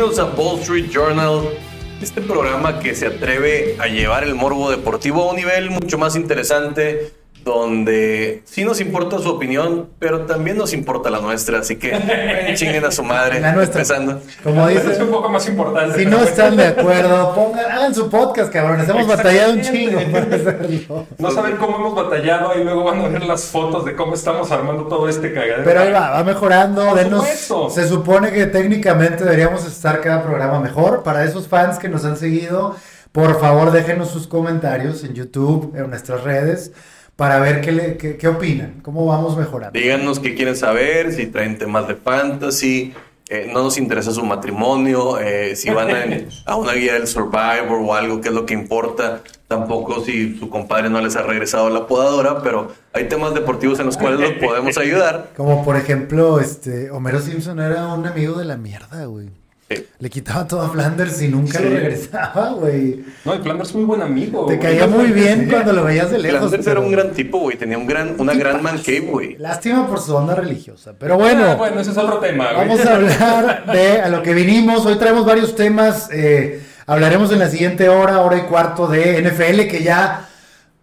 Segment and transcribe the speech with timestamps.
[0.00, 1.42] Bienvenidos a Wall Street Journal,
[2.00, 6.16] este programa que se atreve a llevar el morbo deportivo a un nivel mucho más
[6.16, 7.12] interesante,
[7.44, 11.92] donde sí nos importa su opinión, pero también nos importa la nuestra, así que
[12.54, 13.40] chinguen a su madre.
[13.40, 13.80] La nuestra.
[13.82, 14.20] Empezando.
[14.42, 15.98] Como Es dice, un poco más importante.
[15.98, 16.28] si no bueno.
[16.30, 18.88] están de acuerdo, pongan, hagan su podcast, cabrones.
[18.88, 21.06] Hemos batallado un chingo para hacerlo.
[21.18, 24.50] No saben cómo hemos batallado y luego van a ver las fotos de cómo estamos
[24.50, 25.62] armando todo este cagadero.
[25.64, 26.86] Pero ahí va, va mejorando.
[26.88, 27.70] Por Denos- supuesto.
[27.70, 31.02] se supone que técnicamente deberíamos estar cada programa mejor.
[31.02, 32.76] Para esos fans que nos han seguido,
[33.12, 36.72] por favor déjenos sus comentarios en YouTube, en nuestras redes,
[37.20, 39.78] para ver qué, le- qué, qué opinan, cómo vamos mejorando.
[39.78, 42.94] Díganos qué quieren saber, si traen temas de fantasy,
[43.28, 46.02] eh, no nos interesa su matrimonio, eh, si van a,
[46.46, 49.20] a una guía del Survivor o algo, que es lo que importa.
[49.48, 53.86] Tampoco si su compadre no les ha regresado la podadora, pero hay temas deportivos en
[53.86, 55.28] los cuales los podemos ayudar.
[55.36, 59.28] Como por ejemplo, este Homero Simpson era un amigo de la mierda, güey.
[59.70, 59.86] Sí.
[60.00, 61.64] Le quitaba todo a Flanders y nunca Sí.
[61.64, 63.04] lo regresaba, güey.
[63.24, 64.46] No, y Flanders es muy buen amigo.
[64.46, 65.50] Te caía muy bien Sí.
[65.50, 66.40] cuando lo veías de lejos.
[66.40, 67.56] Flanders era un gran tipo, güey.
[67.56, 69.36] Tenía un gran, una gran man cave, güey.
[69.38, 70.92] Lástima por su onda religiosa.
[70.98, 72.52] Pero Ah, bueno, bueno, ese es otro tema.
[72.52, 72.66] güey.
[72.68, 74.84] vamos a hablar de a lo que vinimos.
[74.86, 76.08] Hoy traemos varios temas.
[76.12, 80.26] eh, hablaremos en la siguiente hora, hora y cuarto de NFL, que ya.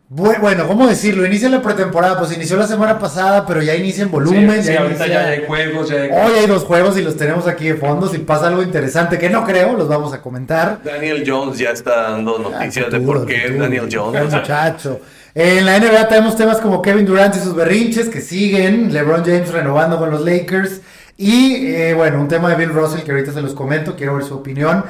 [0.09, 1.25] Bu- Bueno, ¿cómo decirlo?
[1.25, 2.17] Inicia la pretemporada.
[2.19, 4.61] Pues inició la semana pasada, pero ya inicia en volumen.
[4.61, 6.09] Sí, sí, ya ahorita inicia- ya hay juegos, ya hay...
[6.11, 8.07] Hoy hay dos juegos y los tenemos aquí de fondo.
[8.07, 10.79] Si pasa algo interesante, que no creo, los vamos a comentar.
[10.83, 13.63] Daniel Jones ya está dando Ah, noticias de futuro, por qué futuro.
[13.63, 14.33] Daniel El Jones.
[14.33, 14.99] muchacho.
[15.35, 19.51] En la NBA tenemos temas como Kevin Durant y sus berrinches que siguen, LeBron James
[19.51, 20.81] renovando con los Lakers
[21.15, 24.23] y eh, bueno, un tema de Bill Russell que ahorita se los comento, quiero ver
[24.25, 24.83] su opinión.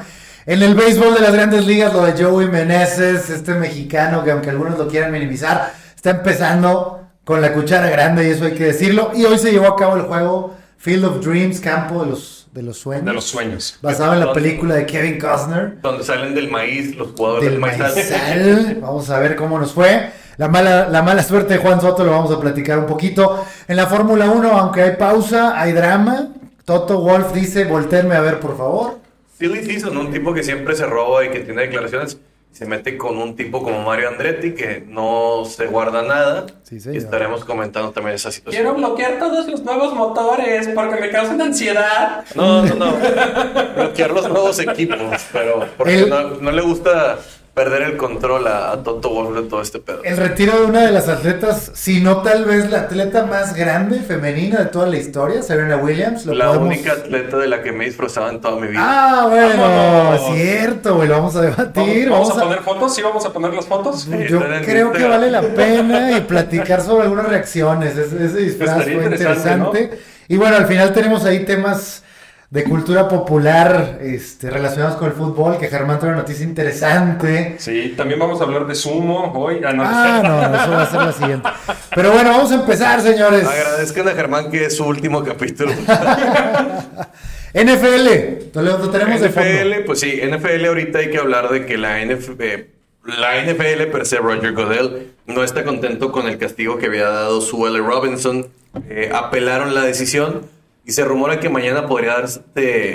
[0.48, 4.48] En el béisbol de las grandes ligas, lo de Joey Meneses, este mexicano que aunque
[4.48, 9.10] algunos lo quieran minimizar, está empezando con la cuchara grande y eso hay que decirlo.
[9.14, 12.62] Y hoy se llevó a cabo el juego Field of Dreams, campo de los, de
[12.62, 13.04] los sueños.
[13.04, 13.78] De los sueños.
[13.82, 17.92] Basado en la película de Kevin Costner Donde salen del maíz los jugadores del, maizal.
[17.94, 18.78] maizal.
[18.80, 20.12] Vamos a ver cómo nos fue.
[20.38, 23.44] La mala, la mala suerte de Juan Soto lo vamos a platicar un poquito.
[23.68, 26.28] En la Fórmula 1, aunque hay pausa, hay drama.
[26.64, 28.97] Toto Wolf dice, volterme a ver, por favor.
[29.38, 32.18] Silly Season, un tipo que siempre se roba y que tiene declaraciones,
[32.50, 36.46] se mete con un tipo como Mario Andretti que no se guarda nada.
[36.64, 36.96] Sí, señor.
[36.96, 38.62] y estaremos comentando también esa situación.
[38.64, 42.24] Quiero bloquear todos los nuevos motores porque me causan ansiedad.
[42.34, 42.94] No, no, no.
[43.76, 44.98] Bloquear los nuevos equipos,
[45.32, 47.18] pero porque El- no, no le gusta
[47.58, 50.00] perder el control a, a Toto Wolff de todo este pedo.
[50.04, 53.98] El retiro de una de las atletas, si no tal vez la atleta más grande
[54.00, 56.24] femenina de toda la historia, Serena Williams.
[56.24, 58.80] Lo La podemos- única atleta de la que me he disfrazado en toda mi vida.
[58.82, 60.34] Ah, bueno, Vámonos.
[60.36, 62.10] cierto, güey, lo vamos a ¿Vamos, debatir.
[62.10, 62.94] vamos vamos a a- poner fotos?
[62.94, 64.06] ¿Sí vamos a poner las fotos?
[64.28, 67.96] Yo creo que vale la pena y platicar sobre algunas reacciones.
[67.98, 69.98] Ese, ese disfraz fue interesante,
[70.28, 72.04] Y bueno, al final tenemos ahí temas
[72.50, 77.56] de cultura popular este, relacionados con el fútbol, que Germán trae una noticia interesante.
[77.58, 79.60] Sí, también vamos a hablar de sumo hoy.
[79.62, 81.48] Ah, no, Ah, no, eso va a ser la siguiente.
[81.94, 83.46] Pero bueno, vamos a empezar, señores.
[83.46, 85.72] Agradezcan a Germán que es su último capítulo.
[87.54, 89.48] NFL, lo, lo tenemos de fondo.
[89.48, 92.70] NFL, pues sí, NFL ahorita hay que hablar de que la NFL, eh,
[93.04, 97.42] la NFL per se, Roger Goodell, no está contento con el castigo que había dado
[97.42, 98.46] Suelle Robinson.
[98.88, 100.42] Eh, apelaron la decisión
[100.88, 102.40] y se rumora que mañana podría darse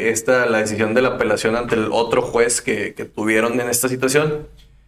[0.10, 3.88] esta, la decisión de la apelación ante el otro juez que, que tuvieron en esta
[3.88, 4.48] situación.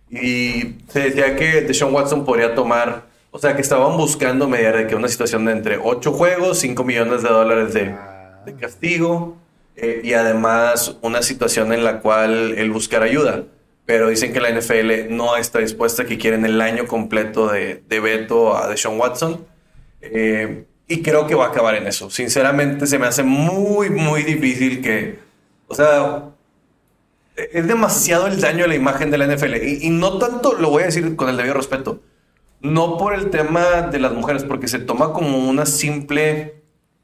[0.10, 4.88] Y se decía que Deshaun Watson podría tomar, o sea, que estaban buscando mediar de
[4.88, 7.96] que una situación de entre 8 juegos, 5 millones de dólares de,
[8.44, 9.38] de castigo
[9.76, 13.44] eh, y además una situación en la cual él buscara ayuda.
[13.86, 18.00] Pero dicen que la NFL no está dispuesta, que quieren el año completo de, de
[18.00, 19.46] veto a Deshaun Watson.
[20.02, 22.10] Eh, y creo que va a acabar en eso.
[22.10, 25.18] Sinceramente, se me hace muy, muy difícil que.
[25.68, 26.26] O sea,
[27.36, 29.56] es demasiado el daño a la imagen de la NFL.
[29.64, 32.02] Y, y no tanto, lo voy a decir con el debido respeto,
[32.62, 36.56] no por el tema de las mujeres, porque se toma como una simple,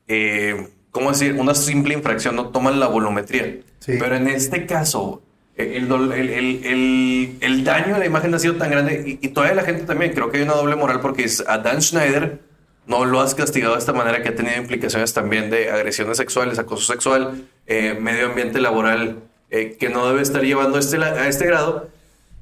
[0.08, 1.34] eh, ¿cómo decir?
[1.34, 3.58] Una simple infracción, no toman la volumetría.
[3.80, 3.94] Sí.
[4.00, 5.22] Pero en este caso,
[5.56, 9.56] el- el- el- el daño a la imagen ha sido tan grande y, y todavía
[9.56, 12.40] la gente también, creo que hay una doble moral porque es a Dan Schneider
[12.88, 16.60] no lo has castigado de esta manera que ha tenido implicaciones también de agresiones sexuales,
[16.60, 19.20] acoso sexual, eh, medio ambiente laboral
[19.50, 21.90] eh, que no debe estar llevando este, a este grado.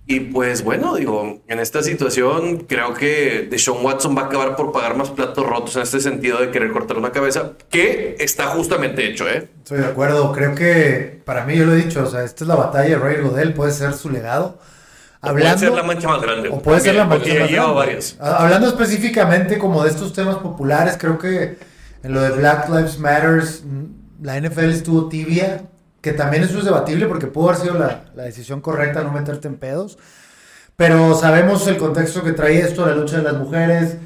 [0.08, 4.72] Y pues bueno, digo, en esta situación creo que Deshaun Watson va a acabar por
[4.72, 9.08] pagar más platos rotos en este sentido de querer cortar una cabeza, que está justamente
[9.08, 9.48] hecho, ¿eh?
[9.60, 12.48] Estoy de acuerdo, creo que para mí yo lo he dicho, o sea, esta es
[12.48, 14.58] la batalla de Roger Godel, puede ser su legado.
[15.22, 16.50] Puede ser la mancha más grande.
[16.50, 17.74] O puede ser la mancha más grande.
[17.74, 18.18] varias.
[18.20, 21.58] Hablando específicamente como de estos temas populares, creo que
[22.04, 25.64] en lo de Black Lives Matters, mm, la NFL estuvo tibia,
[26.02, 29.50] que también eso es debatible porque pudo haber sido la, la decisión correcta no meterte
[29.50, 29.98] en pedos.
[30.78, 33.98] Pero sabemos el contexto que trae esto, la lucha de las mujeres.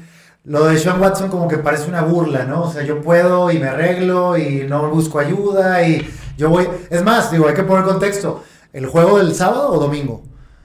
[0.42, 2.64] Lo de Sean Watson como que parece una burla, ¿no?
[2.64, 6.06] O sea, yo puedo y me arreglo y no busco ayuda y
[6.36, 6.68] yo voy...
[6.90, 8.42] Es más, digo, hay que poner contexto.
[8.72, 10.24] ¿El juego del sábado o domingo?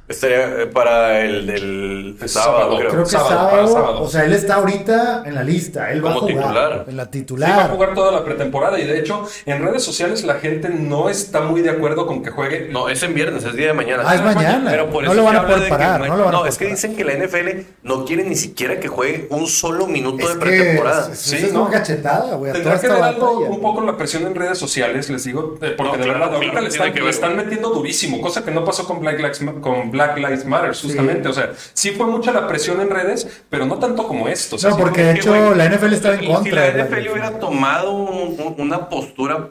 [0.09, 2.89] Estaría eh, para el del El sábado, sábado, creo.
[2.89, 4.01] Creo que Sábado, sábado, para sábado.
[4.01, 5.91] O sea, él está ahorita en la lista.
[5.91, 6.43] Él va a Como jugar.
[6.47, 6.85] titular.
[6.87, 7.69] En la Sí, va a titular.
[7.69, 11.61] jugar toda la pretemporada y de hecho en redes sociales la gente no está muy
[11.61, 12.69] de acuerdo con que juegue.
[12.71, 14.03] No, es en viernes, es día de mañana.
[14.05, 14.71] Ah, es mañana.
[14.71, 16.33] Pero por No eso lo van a poder de que parar, ma- no lo van
[16.33, 16.75] a poder es que parar.
[16.75, 20.39] dicen que la NFL no quiere ni siquiera que juegue un solo minuto Es de
[20.39, 21.11] que pretemporada.
[21.13, 21.61] es, Sí, es ¿no?
[21.65, 22.49] una cachetada, güey.
[22.49, 25.75] a Tendrá que ver algo, un poco la presión en redes sociales, les digo, eh,
[25.77, 28.65] porque No, de claro, verdad ahorita claro, le están, que metiendo durísimo, cosa que no
[28.65, 31.27] pasó con Black Lives, con Black Lives Matter, justamente.
[31.29, 34.55] O sea, sí fue mucha la presión en redes, pero no tanto como esto.
[34.55, 36.55] O sea, No, sí porque de que, hecho la NFL estaba en Si contra.
[36.55, 39.49] la de Black NFL hubiera tomado un- un- una postura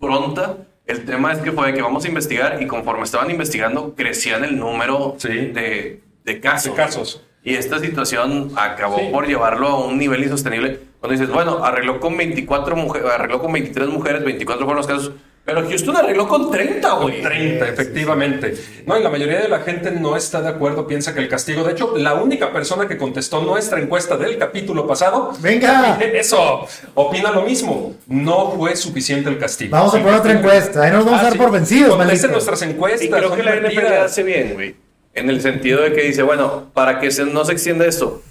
[0.00, 0.56] pronta,
[0.86, 4.44] el tema es que fue de que vamos a investigar y conforme estaban investigando crecían
[4.44, 5.28] el número Sí.
[5.28, 6.72] de, de casos.
[6.72, 7.22] De casos.
[7.42, 9.08] Y esta situación acabó Sí.
[9.12, 10.80] por llevarlo a un nivel insostenible.
[11.00, 15.12] Cuando dices, bueno, arregló con 24 mujeres, arregló con 23 mujeres, 24 fueron los casos.
[15.44, 17.20] Pero Houston arregló con 30, güey.
[17.20, 18.54] 30, efectivamente.
[18.86, 21.62] No, y la mayoría de la gente no está de acuerdo, piensa que el castigo,
[21.64, 25.98] de hecho, la única persona que contestó nuestra encuesta del capítulo pasado, Venga.
[26.14, 27.94] eso, opina lo mismo.
[28.06, 29.72] No fue suficiente el castigo.
[29.76, 30.82] Vamos a poner otra encuesta.
[30.82, 33.02] Ahí nos vamos a dar por vencidos, Contesten nuestras encuestas.
[33.02, 34.76] Y creo que la NFL hace bien, güey.
[35.12, 38.22] En el sentido de que dice, bueno, para que se- no se extienda esto,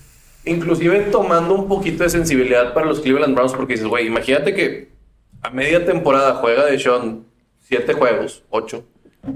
[0.45, 4.92] inclusive tomando un poquito de sensibilidad para los Cleveland Browns, porque dices, güey, imagínate que
[5.43, 7.25] a media temporada juega de Sean
[7.59, 8.83] 7 juegos, 8,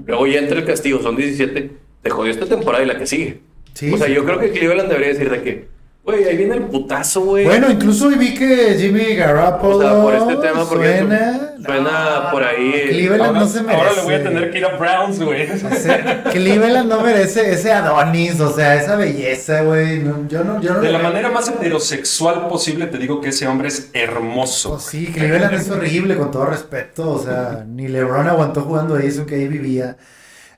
[0.06, 1.70] luego ya entra el castigo, son 17,
[2.02, 3.40] te jodió esta temporada y la que sigue.
[3.74, 4.14] Sí, o sea, sí.
[4.14, 5.68] yo creo que Cleveland debería decir de que,
[6.08, 7.44] güey, ahí viene el putazo, güey.
[7.44, 12.42] Bueno, incluso vi que Jimmy Garoppolo O sea, por este tema, porque suena, suena por
[12.44, 13.78] ahí, Cleveland Ahora, no se merece.
[13.78, 15.42] ahora le voy a tener que ir a Browns, güey.
[15.42, 19.98] Ese- Cleveland no merece ese Adonis, o sea, esa belleza, güey.
[19.98, 23.46] No, yo no, yo no De la manera más heterosexual posible, te digo que ese
[23.46, 24.70] hombre es hermoso.
[24.70, 27.10] Pues sí, Cleveland es horrible, con todo respeto.
[27.10, 29.96] O sea, ni LeBron aguantó jugando ahí, eso que ahí vivía.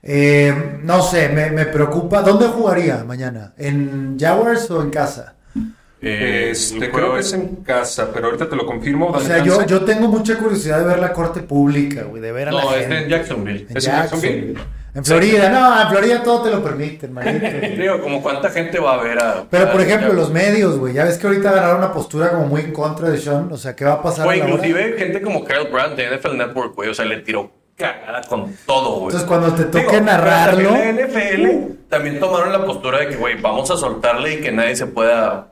[0.02, 2.22] Eh, no sé, me, me preocupa.
[2.22, 3.52] ¿Dónde jugaría mañana?
[3.58, 5.34] ¿En Jaguars o en casa?
[6.02, 9.08] Eh, Este, creo juego que es en casa, pero ahorita te lo confirmo.
[9.08, 12.48] O sea, yo, yo tengo mucha curiosidad de ver la corte pública, güey, de ver
[12.48, 12.98] a la No, es gente.
[13.02, 13.66] en Jacksonville.
[13.68, 14.54] En ¿Es en Jacksonville?
[14.92, 17.46] En Florida, no, en Florida todo te lo permiten, manito.
[17.80, 19.44] Digo, como cuánta gente va a ver a...
[19.48, 22.46] Pero por a- ejemplo, los medios, güey, ya ves que ahorita agarraron una postura como
[22.46, 24.26] muy en contra de Sean, o sea, ¿qué va a pasar?
[24.26, 24.36] Hora?
[24.38, 28.52] inclusive gente como Kyle Brandt de NFL Network, güey, o sea, le tiró cagada con
[28.66, 29.14] todo, güey.
[29.14, 33.16] Entonces, cuando te toque Digo, narrarlo- también La NFL también tomaron la postura de que,
[33.16, 35.49] güey, vamos a soltarle y que nadie se pueda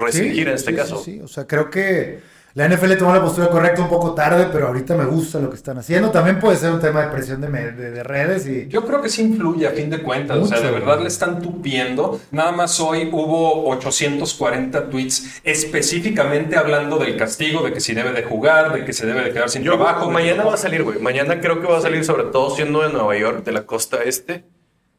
[0.00, 0.98] restringir en este sí, caso.
[1.04, 2.18] Sí, sí, o sea, creo que
[2.54, 5.54] la NFL tomó la postura correcta un poco tarde, pero ahorita me gusta lo que
[5.56, 6.10] están haciendo.
[6.10, 8.66] También puede ser un tema de presión de, de- de redes y...
[8.66, 11.06] Yo creo que sí influye a fin de cuentas, o sea, Mucho, de verdad le
[11.06, 12.20] están tupiendo.
[12.32, 18.24] Nada más hoy hubo 840 tweets específicamente hablando del castigo, de que si debe de
[18.24, 20.10] jugar, de que se debe de quedar sin Yo, trabajo.
[20.10, 20.98] mañana va a salir, güey.
[20.98, 23.98] Mañana creo que va a salir, sobre todo siendo de Nueva York, de la costa
[24.04, 24.44] este.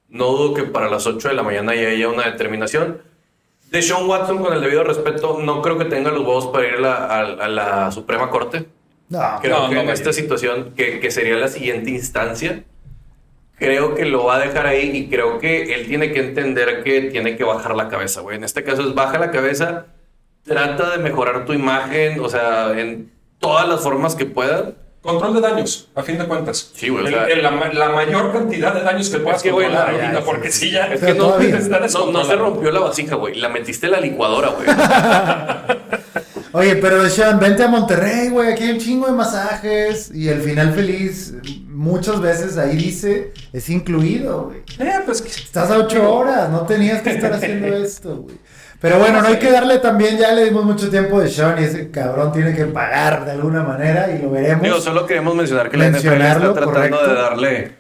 [0.07, 3.01] No dudo que para las 8 de la mañana ya haya una determinación.
[3.71, 6.74] De Sean Watson, con el debido respeto, no creo que tenga los huevos para ir
[6.75, 8.65] a la, a- a la Suprema Corte.
[9.10, 9.93] No, Creo No, que no en vaya.
[9.93, 12.63] esta situación, que, que sería la siguiente instancia,
[13.57, 17.01] creo que lo va a dejar ahí y creo que él tiene que entender que
[17.03, 18.38] tiene que bajar la cabeza, güey.
[18.38, 19.88] En este caso es baja la cabeza,
[20.43, 24.75] trata de mejorar tu imagen, o sea, en todas las formas que puedan.
[25.01, 26.70] Control de daños, a fin de cuentas.
[26.75, 29.41] Sí, güey, o El- sea- el- la, ma- la mayor cantidad de daños que puedas
[29.41, 30.72] que, güey, controlar ahorita, sí, porque sí.
[30.72, 30.93] ya...
[30.93, 33.34] Es que no, no, no se rompió la vasija, güey.
[33.39, 34.67] La metiste en la licuadora, güey.
[36.53, 40.41] Oye, pero Sean, vente a Monterrey, güey, aquí hay un chingo de masajes y el
[40.41, 41.34] final feliz,
[41.67, 44.60] muchas veces ahí dice, es incluido, güey.
[44.79, 48.36] Eh, pues, que- Estás a ocho horas, no tenías que estar haciendo esto, güey.
[48.81, 51.65] Pero bueno, no hay que darle también, ya le dimos mucho tiempo de Sean y
[51.65, 54.63] ese cabrón tiene que pagar de alguna manera y lo veremos.
[54.63, 57.07] Digo, solo queremos mencionar que la NFL está Mencionarlo, tratando correcto.
[57.07, 57.71] de darle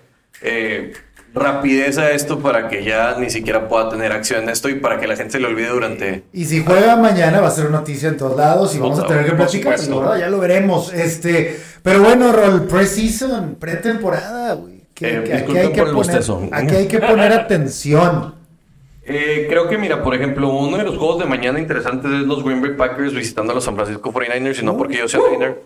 [0.43, 0.93] eh,
[1.33, 4.99] rapidez a esto para que ya ni siquiera pueda tener acción en esto y para
[4.99, 6.23] que la gente se le olvide durante...
[6.33, 9.25] Y si juega mañana va a ser noticia en todos lados y vamos a tener
[9.25, 9.79] que platicar.
[10.19, 10.93] Ya lo veremos.
[10.93, 14.81] Este, pero bueno, Rol, preseason, pretemporada, güey.
[14.93, 16.49] Que, Eh, que aquí, disculpen hay que por el poner, bostezo.
[16.51, 18.35] aquí hay que poner atención.
[19.03, 22.43] Eh, creo que, mira, por ejemplo, uno de los juegos de mañana interesantes es los
[22.43, 25.61] Green Bay Packers visitando a los San Francisco 49ers y no porque yo sea Niner.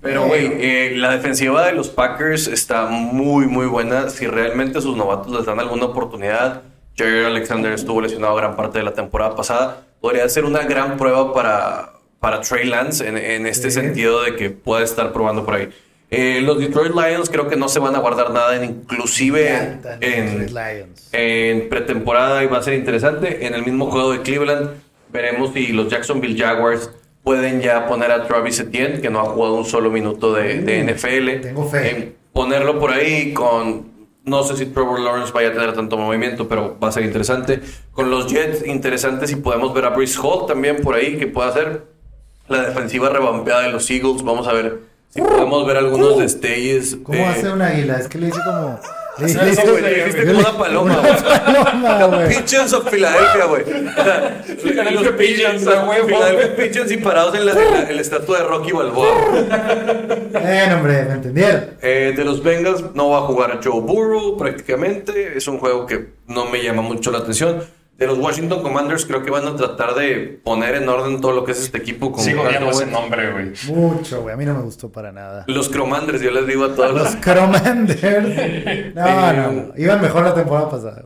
[0.00, 4.08] Pero, güey, eh, la defensiva de los Packers está muy, muy buena.
[4.08, 6.62] Si realmente sus novatos les dan alguna oportunidad,
[6.96, 11.34] Jerry Alexander estuvo lesionado gran parte de la temporada pasada, podría ser una gran prueba
[11.34, 13.80] para, para Trey Lance en, en este Sí.
[13.80, 15.68] sentido de que puede estar probando por ahí.
[16.10, 19.78] Eh, los Detroit Lions creo que no se van a guardar nada, en, inclusive
[21.12, 23.46] en, pretemporada y va a ser interesante.
[23.46, 24.70] En el mismo juego de Cleveland
[25.12, 26.90] veremos si los Jacksonville Jaguars
[27.22, 30.82] pueden ya poner a Travis Etienne, que no ha jugado un solo minuto de, de
[30.82, 31.42] NFL.
[31.42, 31.90] tengo fe.
[31.90, 33.88] En ponerlo por ahí con...
[34.24, 37.60] No sé si Trevor Lawrence vaya a tener tanto movimiento, pero va a ser interesante.
[37.92, 41.48] Con los Jets, interesante si podemos ver a Brice Hall también por ahí, que pueda
[41.48, 41.84] hacer
[42.48, 44.22] la defensiva revampeada de los Eagles.
[44.22, 46.96] Vamos a ver si podemos ver algunos destellos.
[47.02, 47.96] ¿Cómo eh, hace un águila?
[47.98, 48.78] Es que le hice como.
[49.18, 51.22] Le, le hice- güey, le dijiste como una paloma, Una güey.
[51.44, 52.28] paloma, güey.
[52.28, 53.62] Pigeons of Philadelphia, güey.
[53.62, 53.66] O
[54.04, 55.90] sea, Philadelphia Pigeons, a.
[56.06, 59.08] Philadelphia Pigeons y parados en la, en la- en la estatua de Rocky Balboa.
[60.32, 61.64] Bueno, hombre, ¿me entendieron?
[61.82, 65.36] Eh, de los Bengals no va a jugar Joe Burrow prácticamente.
[65.36, 67.62] Es un juego que no me llama mucho la atención.
[68.00, 71.44] De los Washington Commanders creo que van a tratar de poner en orden todo lo
[71.44, 72.10] que es este equipo.
[72.10, 73.52] Con Sigo odiando ese nombre, güey.
[73.66, 74.32] Mucho, güey.
[74.32, 75.44] A mí no me gustó para nada.
[75.48, 77.16] Los Cromanders, yo les digo a todos Los los...
[77.16, 78.00] Cromanders.
[78.94, 79.72] No, no, no.
[79.76, 81.04] Iban mejor la temporada pasada.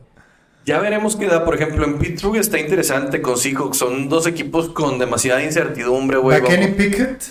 [0.65, 1.43] Ya veremos qué da.
[1.43, 3.75] Por ejemplo, en Pittsburgh está interesante con Seahawks.
[3.77, 6.39] Son dos equipos con demasiada incertidumbre, güey.
[6.39, 7.23] ¿Va Kenny Pickett?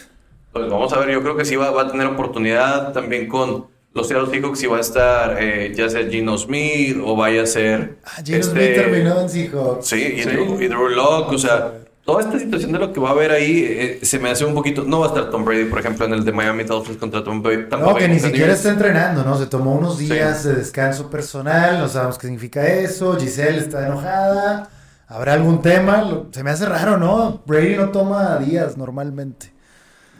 [0.52, 3.66] Pues vamos a ver, yo creo que sí va, va a tener oportunidad también con
[3.94, 7.46] los Seattle Seahawks si va a estar eh, ya sea Gino Smith o vaya a
[7.46, 9.86] ser Ah, Gino este, Smith terminó en Seahawks.
[9.86, 10.28] Sí, y Sí.
[10.28, 11.72] Drew, y Drew Lock, o sea,
[12.04, 14.52] toda esta situación de lo que va a haber ahí eh, se me hace un
[14.52, 17.24] poquito, no va a estar Tom Brady, por ejemplo, en el de Miami Dolphins contra
[17.24, 17.68] Tom Brady.
[17.68, 19.38] Tampa No, Bay que ni siquiera está entrenando, ¿no?
[19.38, 20.06] Se tomó unos Sí.
[20.10, 23.16] días de descanso personal, no sabemos qué significa eso.
[23.18, 24.68] Giselle está enojada.
[25.06, 26.24] ¿Habrá algún tema?
[26.32, 27.42] Se me hace raro, ¿no?
[27.46, 29.53] Brady no toma días normalmente.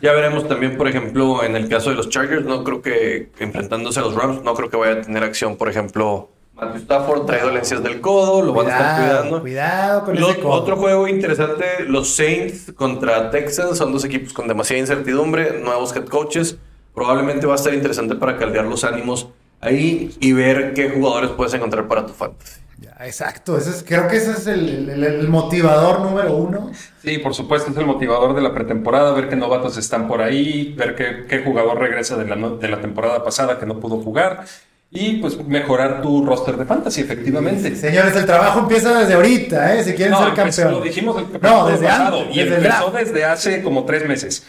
[0.05, 4.01] Ya veremos también, por ejemplo, en el caso de los Chargers, no creo que enfrentándose
[4.01, 7.41] a los Rams, no creo que vaya a tener acción, por ejemplo, Matthew Stafford trae
[7.41, 9.41] dolencias del codo, lo van a estar cuidando.
[9.41, 10.53] cuidado con Lo- ese codo.
[10.53, 16.05] otro juego interesante, los Saints contra Texans, son dos equipos con demasiada incertidumbre, nuevos head
[16.05, 16.59] coaches,
[16.95, 19.29] probablemente va a estar interesante para caldear los ánimos
[19.63, 22.61] ahí y ver qué jugadores puedes encontrar para tu fantasy.
[22.81, 26.71] Ya, exacto, ese es- creo que ese es el, el- el motivador número uno.
[27.03, 30.75] Sí, por supuesto, es el motivador de la pretemporada, ver qué novatos están por ahí,
[30.77, 33.99] ver qué, qué jugador regresa de la, no- de la temporada pasada que no pudo
[34.03, 34.45] jugar
[34.91, 37.75] y pues mejorar tu roster de fantasy, efectivamente.
[37.77, 39.85] Señores, el trabajo empieza desde ahorita, ¿eh?
[39.85, 40.71] Si quieren No, ser campeón.
[40.73, 42.97] lo dijimos el No, desde pasado antes, y desde el empezó draft.
[43.07, 44.47] desde hace como tres meses.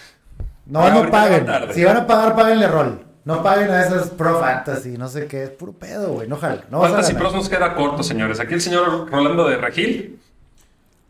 [0.67, 1.46] No, Pero no paguen.
[1.74, 3.04] Si van a pagar, páguenle rol.
[3.25, 5.44] No paguen a esas pro fantasy, no sé qué.
[5.46, 6.27] Es puro pedo, güey.
[6.27, 6.63] No jala.
[6.70, 7.13] No Fantasy.
[7.15, 8.39] Pros nos queda corto, señores.
[8.39, 10.20] Aquí el señor Rolando de Regil.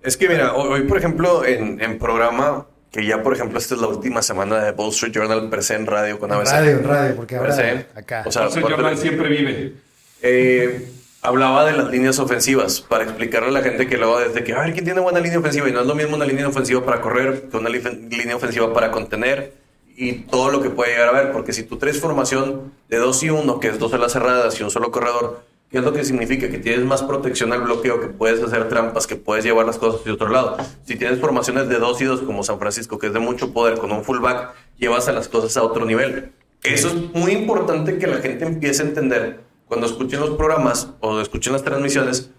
[0.01, 3.81] Es que mira, hoy, por ejemplo, en, en programa, que ya por ejemplo esta es
[3.81, 6.51] la última semana de Wall Street Journal per se en radio con En ABC.
[6.51, 8.23] radio, en radio, porque ahora se, acá.
[8.25, 9.73] O sea, Entonces, por- Jordan siempre vive.
[10.21, 10.91] Eh,
[11.21, 14.59] hablaba de las líneas ofensivas para explicarle a la gente que luego desde que a
[14.61, 17.01] ver quién tiene buena línea ofensiva y no es lo mismo una línea ofensiva para
[17.01, 19.64] correr que una línea ofensiva para contener
[19.97, 23.23] y todo lo que puede llegar a ver porque si tú traes formación de 2
[23.23, 26.03] y 1 que es dos alas cerradas y un solo corredor ¿qué es lo que
[26.03, 26.49] significa?
[26.49, 30.01] que tienes más protección al bloqueo que puedes hacer trampas que puedes llevar las cosas
[30.01, 33.13] hacia otro lado si tienes formaciones de 2 y 2 como San Francisco que es
[33.13, 36.31] de mucho poder con un fullback llevas a las cosas a otro nivel
[36.63, 41.19] eso es muy importante que la gente empiece a entender cuando escuchen los programas o
[41.21, 42.29] escuchen las transmisiones,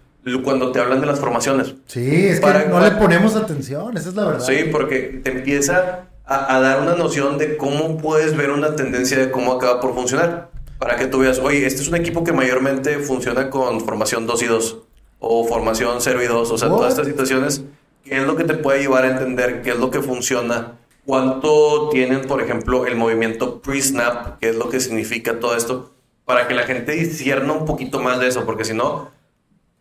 [0.43, 1.75] cuando te hablan de las formaciones.
[1.85, 4.45] Sí, es que Para- no para- le ponemos atención, esa es la verdad.
[4.45, 9.17] Sí, porque te empieza a, a dar una noción de cómo puedes ver una tendencia
[9.17, 10.49] de cómo acaba por funcionar.
[10.77, 14.43] Para que tú veas, oye, este es un equipo que mayormente funciona con formación 2
[14.43, 14.77] y 2
[15.19, 16.51] o formación 0 y 2.
[16.51, 16.77] O sea, What?
[16.77, 17.63] todas estas situaciones,
[18.03, 20.77] ¿qué es lo que te puede llevar a entender qué es lo que funciona?
[21.05, 24.39] ¿Cuánto tienen, por ejemplo, el movimiento pre-snap?
[24.39, 25.93] ¿Qué es lo que significa todo esto?
[26.25, 29.09] Para que la gente discierna un poquito más de eso, porque si no,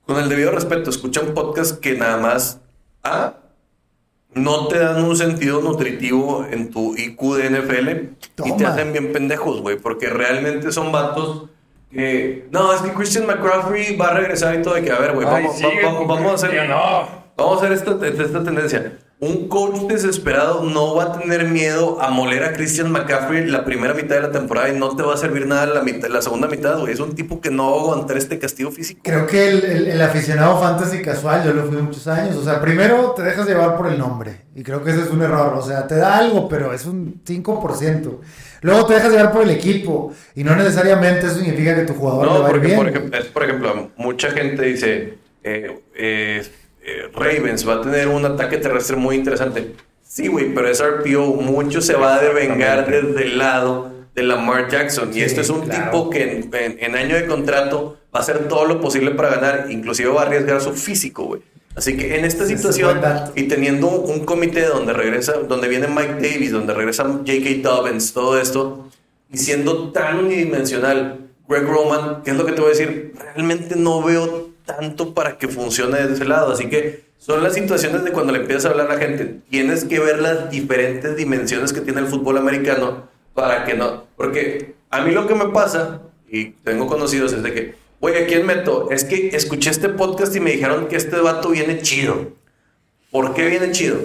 [0.07, 2.61] con el debido respeto, escucha un podcast que nada más,
[3.03, 3.35] ah,
[4.37, 9.11] no te dan un sentido nutritivo en tu IQ de NFL y te hacen bien
[9.13, 11.49] pendejos, güey, porque realmente son vatos
[11.91, 15.15] que, no, es que Christian McCaffrey va a regresar y todo, de que, a ver,
[15.15, 16.69] güey, vamos, sigue, vamos, vamos a hacer...
[16.69, 17.27] no.
[17.37, 18.99] Vamos a hacer esta, esta tendencia.
[19.19, 23.95] Un coach desesperado no va a tener miedo a moler a Christian McCaffrey la primera
[23.95, 26.49] mitad de la temporada y no te va a servir nada la, mitad, la segunda
[26.49, 26.93] mitad, güey.
[26.93, 29.01] Es un tipo que no va a aguantar este castigo físico.
[29.03, 32.37] Creo que el, el- el aficionado fantasy casual, yo lo fui muchos años.
[32.37, 34.43] O sea, primero te dejas llevar por el nombre.
[34.55, 35.55] Y creo que ese es un error.
[35.55, 38.19] O sea, te da algo, pero es un 5%.
[38.61, 40.13] Luego te dejas llevar por el equipo.
[40.35, 42.79] Y no necesariamente eso significa que tu jugador le No, va a ir porque bien.
[42.79, 46.47] por ejemplo, es, por ejemplo, mucha gente dice, eh, eh,
[46.87, 49.75] eh, Ravens va a tener un ataque terrestre muy interesante.
[50.03, 51.35] Sí, güey, pero es RPO.
[51.43, 55.13] Mucho se va a devengar desde el lado de Lamar Jackson.
[55.13, 55.85] Sí, y este es un claro.
[55.91, 59.29] tipo que en, en- en año de contrato va a hacer todo lo posible para
[59.31, 59.67] ganar.
[59.71, 61.43] Inclusive va a arriesgar su físico, güey.
[61.75, 63.03] Así que en esta situación
[63.35, 67.69] y teniendo un comité donde regresa, donde viene Mike Davis, donde regresa J.K.
[67.69, 68.89] Dobbins, todo esto,
[69.31, 73.13] y siendo tan unidimensional Greg Roman, ¿qué es lo que te voy a decir?
[73.35, 76.53] Realmente no veo tanto para que funcione de ese lado.
[76.53, 79.37] Así que son las situaciones de cuando le empiezas a hablar a la gente.
[79.49, 84.05] Tienes que ver las diferentes dimensiones que tiene el fútbol americano para que no.
[84.17, 88.27] Porque a mí lo que me pasa, y tengo conocidos, es de que, oye, ¿a
[88.27, 88.91] quién meto?
[88.91, 92.33] Es que escuché este podcast y me dijeron que este vato viene chido.
[93.11, 93.99] ¿Por qué viene chido?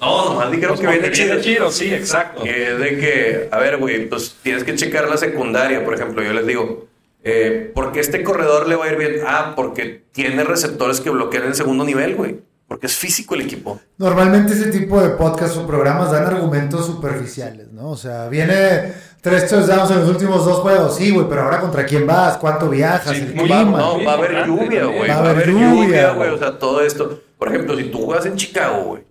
[0.00, 1.26] No, nomás dijeron Pues que porque viene chido.
[1.28, 2.42] viene chido, sí, exacto.
[2.42, 6.22] Que es de que, a ver, güey, pues tienes que checar la secundaria, por ejemplo.
[6.22, 6.88] Yo les digo,
[7.22, 9.16] eh, ¿por qué este corredor le va a ir bien?
[9.26, 12.40] Ah, porque tiene receptores que bloquean en segundo nivel, güey.
[12.66, 13.80] Porque es físico el equipo.
[13.98, 17.90] Normalmente ese tipo de podcasts o programas dan argumentos superficiales, ¿no?
[17.90, 21.84] O sea, viene tres touchdowns en los últimos dos juegos, sí, güey, pero ahora contra
[21.84, 23.78] quién vas, cuánto viajas, Sí, el muy clima.
[23.78, 25.08] No, va a haber lluvia, güey.
[25.08, 26.28] Va a haber lluvia, güey.
[26.28, 26.30] güey.
[26.30, 27.20] O sea, todo esto.
[27.38, 29.02] Por ejemplo, si tú juegas en Chicago, güey,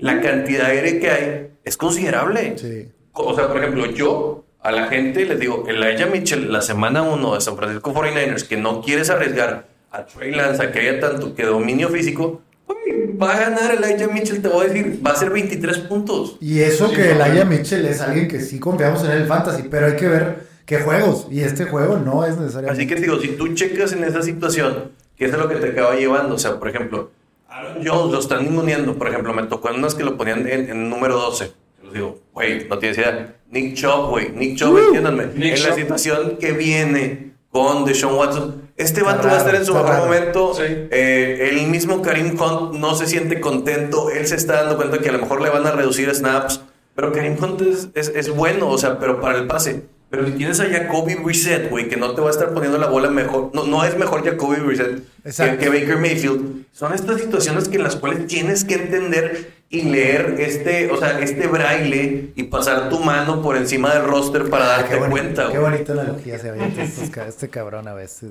[0.00, 2.56] la cantidad de aire que hay es considerable.
[2.56, 2.88] Sí.
[3.12, 7.34] O sea, por ejemplo, yo a la gente les digo, Elijah Mitchell, la semana 1
[7.36, 11.36] de San Francisco 49ers, que no quieres arriesgar a Trey Lance a que haya tanto
[11.36, 15.14] que dominio físico, güey, va a ganar Elijah Mitchell, te voy a decir, va a
[15.14, 16.36] ser 23 puntos.
[16.40, 17.44] Y eso que no.
[17.44, 21.28] Mitchell es alguien que sí confiamos en el fantasy, pero hay que ver qué juegos.
[21.30, 22.72] Y este juego no es necesariamente.
[22.72, 25.68] Así que te digo, si tú checas en esa situación, ¿qué es lo que te
[25.68, 26.34] acaba llevando?
[26.34, 27.12] O sea, por ejemplo,
[27.48, 28.96] Aaron Jones lo están inmuniendo.
[28.96, 31.52] Por ejemplo, me tocó en unas que lo ponían en, en número 12.
[31.84, 33.36] Les digo, güey, no tienes idea.
[33.56, 34.30] Nick Chubb, güey.
[34.30, 35.26] Nick Chubb, entiéndanme.
[35.34, 39.64] Nick en la situación que viene con Deshaun Watson, este vato va a estar en
[39.64, 40.54] su mejor momento.
[40.54, 40.62] Sí.
[40.66, 44.10] Eh, el mismo Karim Hunt no se siente contento.
[44.10, 46.60] Él se está dando cuenta que a lo mejor le van a reducir snaps.
[46.94, 49.84] Pero Karim Hunt es, es, es bueno, o sea, pero para el pase.
[50.08, 52.86] Pero si tienes a Jacoby Brissett, güey, que no te va a estar poniendo la
[52.86, 53.50] bola mejor.
[53.52, 56.64] No, no es mejor Jacoby Brissett que, que Baker Mayfield.
[56.72, 61.18] Son estas situaciones que en las cuales tienes que entender y leer este, o sea,
[61.18, 65.10] este braille y pasar tu mano por encima del roster para Ah, darte qué, bonito,
[65.10, 65.42] cuenta.
[65.50, 65.72] qué güey.
[65.72, 68.30] bonita analogía se avienta estos ca- este cabrón a veces.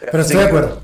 [0.00, 0.80] Pero estoy de que- acuerdo.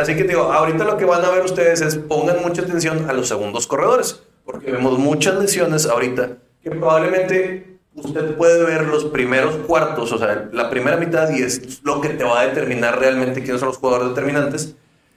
[0.00, 3.10] Así que te digo, ahorita lo que van a ver ustedes es pongan mucha atención
[3.10, 9.04] a los segundos corredores, porque vemos muchas lesiones ahorita que probablemente usted puede ver los
[9.06, 12.98] primeros cuartos, o sea, la primera mitad y es lo que te va a determinar
[12.98, 14.74] realmente quiénes son los jugadores determinantes.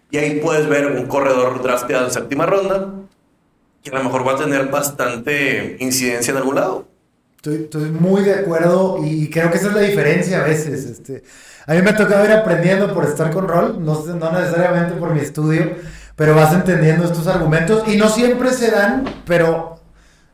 [0.09, 2.93] Y ahí puedes ver un corredor drafteado en séptima ronda
[3.83, 6.87] que a lo mejor va a tener bastante incidencia en algún lado.
[7.37, 10.85] Estoy, estoy muy de acuerdo y creo que esa es la diferencia a veces.
[10.85, 11.23] Este,
[11.65, 15.13] a mí me ha tocado ir aprendiendo por estar con rol, no, no necesariamente por
[15.13, 15.75] mi estudio,
[16.15, 19.76] pero vas entendiendo estos argumentos y no siempre se dan, pero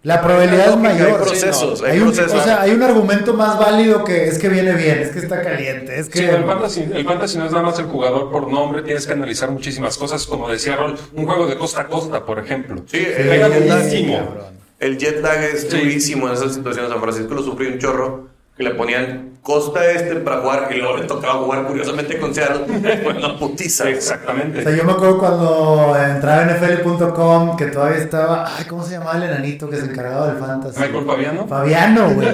[0.04, 1.24] la probabilidad es Hay mayor.
[1.24, 2.40] procesos, Sí, hay un, procesos.
[2.40, 5.42] o sea, hay un argumento más válido que es que viene bien, es que está
[5.42, 6.20] caliente, es que...
[6.20, 9.14] Sí, el fantasy, el fantasy no es nada más el jugador por nombre, tienes que
[9.14, 12.84] analizar muchísimas cosas, como decía Rol, un juego de costa a costa, por ejemplo.
[12.86, 14.18] Sí, el, durísimo.
[14.18, 14.46] cabrón.
[14.80, 15.78] el jet lag es Sí.
[15.78, 16.92] durísimo en esas situaciones.
[16.92, 20.98] San Francisco lo sufrió un chorro que le ponían costa este para jugar y luego
[20.98, 22.64] le tocaba jugar curiosamente con Seattle.
[23.18, 23.84] Una putiza.
[23.84, 24.64] O Exactamente.
[24.64, 29.18] sea, yo me acuerdo cuando entraba en NFL.com que todavía estaba, ay, ¿cómo se llamaba
[29.18, 30.80] el enanito que se encargaba del fantasy?
[30.80, 31.48] Michael Fabiano.
[31.48, 32.30] Fabiano, güey.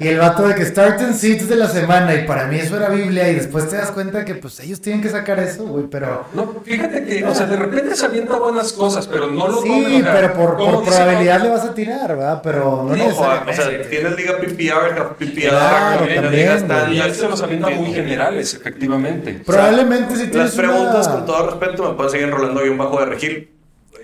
[0.00, 2.14] Y el vato de que start and seats de la semana.
[2.14, 3.30] Y para mí eso era Biblia.
[3.30, 5.86] Y después te das cuenta que pues ellos tienen que sacar eso, güey.
[5.90, 6.26] Pero.
[6.34, 10.00] No, fíjate que, o sea, de repente se avienta buenas cosas, pero no lo Sí,
[10.00, 12.40] o sea, pero por, por probabilidad le vas a tirar, ¿verdad?
[12.42, 13.44] Pero no, No, o sea,
[13.88, 16.92] tienes liga PPR, half PPR, Claro, también, estándar.
[16.92, 19.42] Y él se los avienta muy generales, efectivamente.
[19.44, 22.98] Probablemente si Las tienes preguntas, una- con todo respeto, me pueden seguir enrolando bien bajo
[23.00, 23.50] de regil.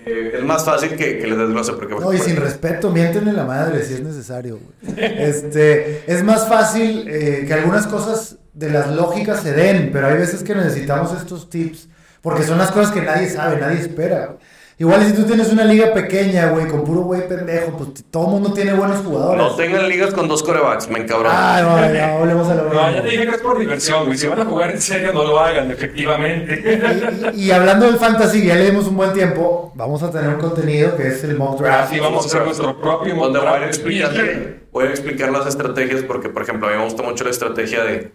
[0.05, 1.95] Eh, es más fácil que, que les desglose porque...
[1.95, 4.95] No, y sin respeto, miéntenle la madre si es necesario, güey.
[4.97, 10.17] Este, es más fácil eh, que algunas cosas de las lógicas se den, pero hay
[10.17, 11.89] veces que necesitamos estos tips,
[12.21, 14.37] porque son las cosas que nadie sabe, nadie espera.
[14.79, 18.31] Igual si tú tienes una liga pequeña, güey, con puro güey pendejo, pues todo el
[18.33, 19.41] mundo tiene buenos jugadores.
[19.43, 21.31] No tengan ligas con dos corebacks, me encabrón.
[21.35, 23.01] Ah, no, ya volvemos a lo No, ya mismo.
[23.01, 24.15] te dije que es por diversión, güey.
[24.19, 26.79] Si van a jugar en serio, no lo hagan, efectivamente.
[27.33, 30.39] Y, y hablando del fantasy, ya le dimos un buen tiempo, vamos a tener un
[30.39, 31.89] contenido que es el mock draft.
[31.91, 34.19] Así vamos a hacer nuestro propio donde voy a ir draft.
[34.71, 37.83] voy a explicar las estrategias porque, por ejemplo, a mí me gusta mucho la estrategia
[37.83, 38.11] de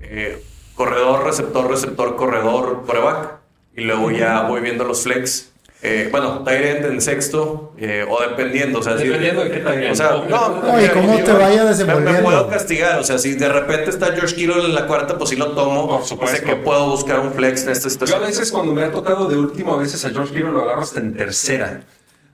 [0.00, 0.42] eh,
[0.74, 3.34] corredor, receptor, receptor, corredor, coreback.
[3.76, 5.51] Y luego ya voy viendo los flex.
[5.84, 9.90] Eh, bueno, end en sexto, eh, o dependiendo, o sea, si- Dependiendo de qué.
[9.90, 12.12] O sea, no, No, y cómo te vaya me, desenvolviendo.
[12.12, 15.30] me puedo castigar, o sea, si de repente está George Kittle en la cuarta, pues
[15.30, 15.88] sí lo tomo.
[15.88, 16.36] Por supuesto.
[16.36, 18.20] Sea, que puedo buscar un flex en esta Yo a situación.
[18.22, 21.00] veces cuando me ha tocado de último, a veces a George Kittle lo agarro hasta
[21.00, 21.80] en tercera.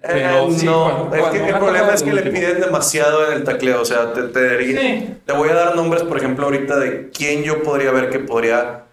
[0.03, 3.29] Eh, Pero sí, no, cuando- es que me el problema es que le piden demasiado
[3.29, 3.81] en el tacleo.
[3.81, 5.15] O sea, te, te, Sí.
[5.25, 8.85] te voy a dar nombres, por ejemplo, ahorita de quién yo podría ver que podría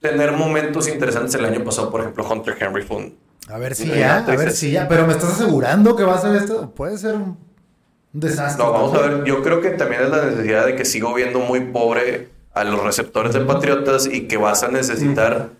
[0.00, 1.90] tener momentos interesantes el año pasado.
[1.90, 4.88] Por ejemplo, Hunter Henry fue un- A ver si ya, a ver si ya.
[4.88, 6.70] Pero me estás asegurando que va a ser esto.
[6.74, 7.38] Puede ser un.
[8.12, 8.64] Desastre.
[8.64, 9.24] No, vamos a ver.
[9.24, 12.82] Yo creo que también es la necesidad de que sigo viendo muy pobre a los
[12.82, 15.50] receptores de Patriotas y que vas a necesitar,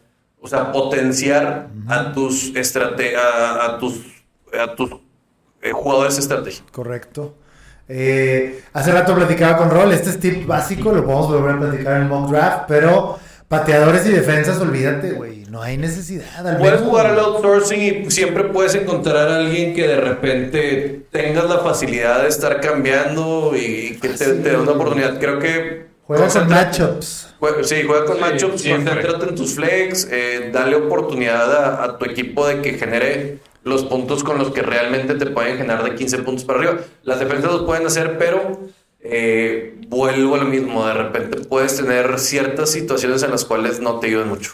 [0.40, 4.00] o sea, potenciar a tus estrate a, a tus
[4.58, 4.90] a tus
[5.62, 6.70] eh, jugadores estratégicos.
[6.70, 7.36] Correcto.
[7.88, 11.96] Eh, hace rato platicaba con Rol, este es tip básico, lo podemos volver a platicar
[11.96, 16.46] en el mock draft, pero pateadores y defensas, olvídate, güey, no hay necesidad.
[16.46, 21.48] al Puedes jugar al outsourcing y siempre puedes encontrar a alguien que de repente tengas
[21.48, 25.18] la facilidad de estar cambiando y que te, te dé una oportunidad.
[25.18, 27.34] Creo que Juega con matchups.
[27.38, 31.98] Jue- Sí, juega con Sí, matchups, concéntrate en tus flex, eh, dale oportunidad a, a
[31.98, 35.94] tu equipo de que genere los puntos con los que realmente te pueden generar de
[35.94, 36.78] 15 puntos para arriba.
[37.02, 38.58] Las defensas los pueden hacer, pero
[39.00, 40.86] eh, vuelvo a lo mismo.
[40.86, 44.52] De repente puedes tener ciertas situaciones en las cuales no te ayudan mucho.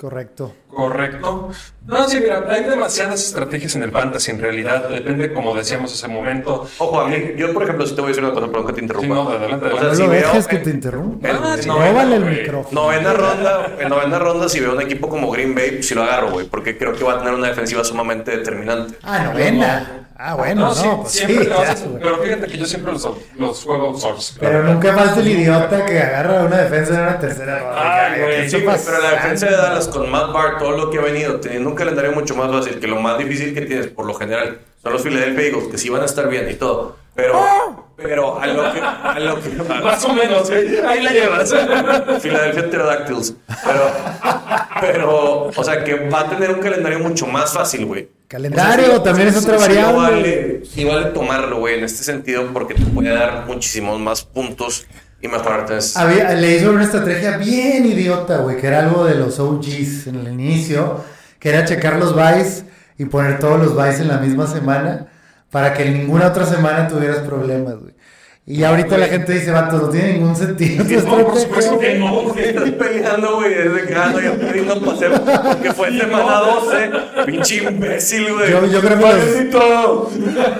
[0.00, 0.54] Correcto.
[0.74, 1.50] Correcto.
[1.86, 4.88] No, sí, mira, hay demasiadas estrategias en el fantasy en realidad.
[4.88, 6.66] Depende, como decíamos hace un momento.
[6.78, 8.72] Ojo, a mí, yo por ejemplo, si te voy a decir una cosa, perdón que
[8.74, 9.14] te interrumpa.
[9.14, 11.28] Sí, no, adelante, O sea, No si lo veo dejes que en- te interrumpa.
[11.32, 12.40] Ah, sí, el güey.
[12.40, 12.82] micrófono.
[12.82, 16.30] Novena ronda, en novena ronda, si veo un equipo como Green Bay, si lo agarro,
[16.30, 18.96] güey, porque creo que va a tener una defensiva sumamente determinante.
[19.02, 19.96] Ah, novena.
[20.22, 22.02] Ah, bueno, no, sí, pues siempre sí, te vas ya, a- güey.
[22.02, 23.96] Pero fíjate que yo siempre los, los juego.
[24.38, 28.04] Pero nunca falta el idiota que agarra una defensa en una tercera ronda.
[28.06, 31.02] Ay, ¿Qué güey, Sí, pero la defensa de Dallas con Matt todo lo que ha
[31.02, 34.14] venido, teniendo un calendario mucho más fácil, que lo más difícil que tienes por lo
[34.14, 36.96] general son los Philadelphia Eagles, que sí van a estar bien y todo.
[37.14, 38.80] Pero, pero a lo que.
[38.80, 39.48] A lo que
[39.82, 40.48] Más o menos.
[40.50, 41.50] Ahí la llevas.
[42.22, 43.34] Philadelphia Pterodactyls.
[43.64, 43.82] Pero,
[44.80, 48.08] pero, o sea, que va a tener un calendario mucho más fácil, güey.
[48.28, 49.96] Calendario O sea, sí- también es otra sí variable.
[49.98, 54.86] vale, sí vale tomarlo, güey, en este sentido, porque te puede dar muchísimos más puntos
[55.22, 55.78] y mejorarte.
[55.96, 60.16] Había, le hizo una estrategia bien idiota, güey, que era algo de los OGs en
[60.16, 61.04] el inicio,
[61.38, 62.64] que era checar los buys
[62.98, 65.06] y poner todos los buys en la misma semana
[65.50, 67.94] para que en ninguna otra semana tuvieras problemas, güey.
[68.52, 70.84] Y ahorita la gente dice, vato, no tiene ningún sentido.
[70.84, 72.44] No, por supuesto que no, güey.
[72.48, 74.34] Estoy peleando, güey, desde que ah, no, ya
[74.74, 76.90] no pasé porque fue semana 12.
[77.26, 78.50] Pinche imbécil, güey.
[78.50, 80.10] Yo- yo creo que Marianito.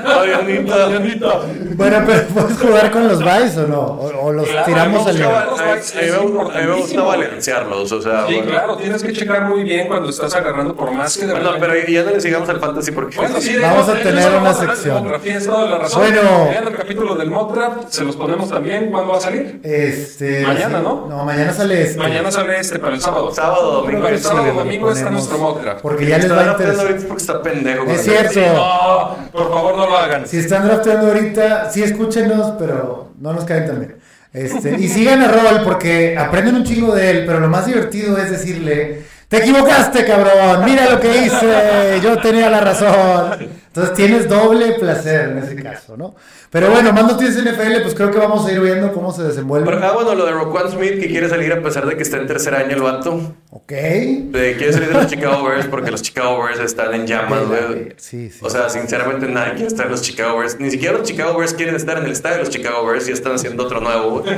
[0.04, 1.44] Marianito.
[1.74, 3.80] Bueno, pero ¿puedes jugar con los buys o no?
[3.80, 5.22] O, o los Claro, tiramos al.
[5.22, 8.26] A mí- me- gusta balancearlos, o sea.
[8.28, 8.50] Sí, bueno.
[8.50, 11.74] claro, tienes que checar muy bien cuando estás agarrando por más que de Bueno, pero
[11.88, 13.16] ya no le sigamos al fantasy porque.
[13.16, 15.04] Bueno, sí, Vamos a tener una sección.
[15.04, 16.48] Bueno.
[16.50, 18.90] Vean el capítulo del draft, se los ponemos también.
[18.90, 19.60] ¿Cuándo va a salir?
[19.62, 20.84] Este, Mañana, sí.
[20.84, 21.06] ¿no?
[21.08, 21.98] No, mañana sale este.
[21.98, 23.32] Mañana sale este para el sábado.
[23.32, 24.02] Sábado, domingo.
[24.02, 25.80] Para el sábado, le domingo está nuestro mock draft.
[25.82, 26.86] Porque ya les va a interesar.
[26.86, 27.84] ahorita porque está pendejo.
[27.86, 28.32] Es cierto.
[28.32, 30.26] Sí, no, por favor no lo hagan.
[30.26, 33.96] Si están drafteando ahorita, sí escúchenos, pero no nos caen también.
[34.32, 38.16] Este, y sigan a Rol porque aprenden un chingo de él, pero lo más divertido
[38.16, 43.48] es decirle, te equivocaste, cabrón, mira lo que hice, yo tenía la razón.
[43.72, 46.16] Entonces tienes doble placer en ese caso, ¿no?
[46.50, 49.64] Pero bueno, más noticias NFL, pues creo que vamos a ir viendo cómo se desenvuelve.
[49.70, 52.16] Pero, ah, bueno, lo de Roquan Smith que quiere salir a pesar de que está
[52.16, 53.36] en tercer año el vato.
[53.50, 53.70] Ok.
[53.70, 57.94] Eh, quiere salir de los Chicago Bears porque los Chicago Bears están en llamas, güey.
[57.96, 58.40] Sí, sí.
[58.42, 60.58] O sea, sinceramente nadie quiere estar en los Chicago Bears.
[60.58, 63.12] Ni siquiera los Chicago Bears quieren estar en el estadio de los Chicago Bears y
[63.12, 64.22] están haciendo otro nuevo.
[64.22, 64.34] güey.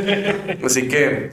[0.62, 1.30] Así que,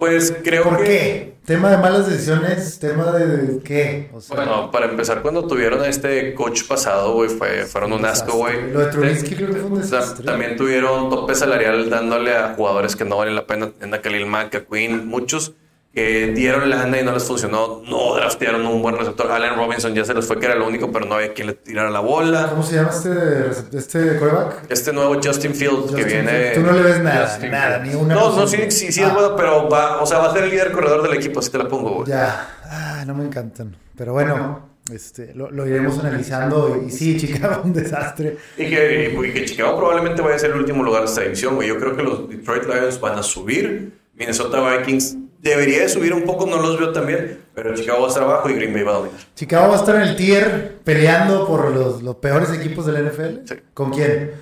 [0.00, 0.84] pues creo ¿Por que...
[0.84, 1.30] qué?
[1.44, 4.10] Tema de malas decisiones, tema de qué.
[4.12, 8.04] O sea, Bueno, para empezar, cuando tuvieron a este coach pasado, güey, fue, fueron un
[8.04, 8.70] asco, güey.
[8.70, 10.24] Lo de Trubisky creo que fue un desastre.
[10.24, 13.72] También tuvieron tope salarial dándole a jugadores que no valen la pena.
[13.80, 15.54] En a Khalil Mack, a Quinn, muchos
[15.92, 17.82] que dieron lana y no les funcionó.
[17.88, 19.30] No draftearon un buen receptor.
[19.30, 21.54] Allen Robinson ya se les fue que era lo único, pero no había quien le
[21.54, 22.48] tirara la bola.
[22.50, 24.70] ¿Cómo se llama este, este quarterback?
[24.70, 26.50] Este nuevo Justin Fields que viene.
[26.54, 27.96] Tú no le ves nada, Justin nada, Fields.
[27.96, 30.30] ni una No, no, sí, sí, sí es Ah, bueno, pero va, o sea, va
[30.30, 32.08] a ser el líder corredor del equipo, así te la pongo, güey.
[32.08, 33.76] Ya, ah, no me encantan.
[33.96, 36.80] Pero bueno, este, lo, lo iremos analizando.
[36.86, 38.36] Y sí, Chicago, un desastre.
[38.56, 41.56] Y que, y que Chicago probablemente vaya a ser el último lugar de esta división,
[41.56, 41.68] güey.
[41.68, 43.98] Yo creo que los Detroit Lions van a subir.
[44.14, 47.40] Minnesota Vikings debería de subir un poco, no los veo tan bien.
[47.54, 49.20] Pero Chicago va a estar abajo y Green Bay va a dominar.
[49.34, 53.46] Chicago va a estar en el tier peleando por los, los peores equipos del NFL.
[53.46, 53.54] Sí.
[53.74, 54.32] ¿Con quién?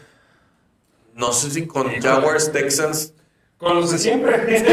[1.15, 3.13] No sé si con Jaguars, Texans.
[3.57, 4.37] Con los de siempre.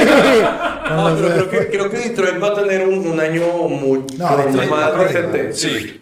[0.88, 3.48] Con No, los pero creo que, creo que Detroit va a tener un, un año
[3.68, 5.54] mucho No, Detroit más decente.
[5.54, 6.02] Sí.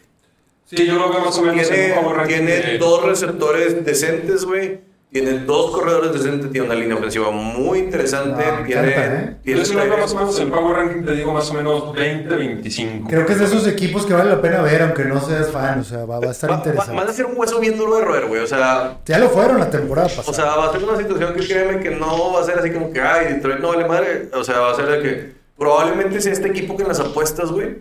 [0.66, 4.82] Sí, yo lo veo más o menos Tiene, tiene dos receptores decentes, güey.
[5.14, 6.52] Tiene dos corredores decentes.
[6.52, 8.44] Tiene una línea ofensiva muy interesante.
[8.46, 9.36] No, me tiene, encanta, ¿eh?
[9.44, 11.34] tiene Yo sí lo veo tight más o menos en el power ranking, te digo
[11.34, 13.10] más o menos 20, 25.
[13.10, 15.80] Creo que es de esos equipos que vale la pena ver, aunque no seas fan.
[15.80, 16.96] O sea, va, va a estar Va- va- interesante.
[17.00, 18.42] van a ser un hueso bien duro de roer, güey.
[18.42, 20.30] O sea, Ya lo fueron la temporada pasada.
[20.32, 22.72] o sea, va a ser una situación que créeme que no va a ser así
[22.72, 24.30] como que, ay, Detroit no vale madre.
[24.34, 27.52] O sea, va a ser de que probablemente sea este equipo que en las apuestas,
[27.52, 27.78] güey,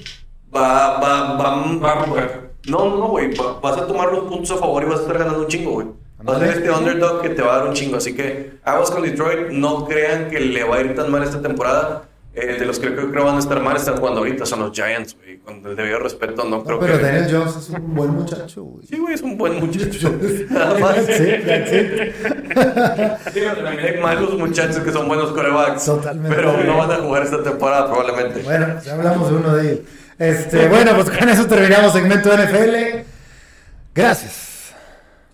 [0.54, 2.52] va, va, va, Va a romper.
[2.68, 3.34] No, no, güey.
[3.36, 5.70] va- Vas a tomar los puntos a favor y vas a estar ganando un chingo,
[5.72, 5.86] güey.
[6.28, 7.96] Va a ser este underdog que te va a dar un chingo.
[7.96, 9.48] Así que aguas con Detroit.
[9.50, 12.04] No crean que le va a ir tan mal esta temporada.
[12.34, 14.72] Eh, de los que creo que van a estar mal están jugando ahorita son los
[14.72, 15.38] Giants, güey.
[15.40, 17.02] Con el debido respeto, no creo pero que.
[17.02, 18.86] Daniel Jones es un buen muchacho, güey.
[18.86, 20.10] Sí, güey, es un buen muchacho.
[20.50, 20.94] Nada más.
[21.06, 23.34] That's it, that's it.
[23.34, 25.84] Sí, también hay malos muchachos que son buenos corebacks.
[25.84, 26.34] Totalmente.
[26.34, 28.40] Pero no van a jugar esta temporada, probablemente.
[28.42, 29.80] Bueno, ya hablamos de uno de ellos.
[30.18, 33.08] Este, bueno, pues con eso terminamos segmento de NFL.
[33.94, 34.72] Gracias.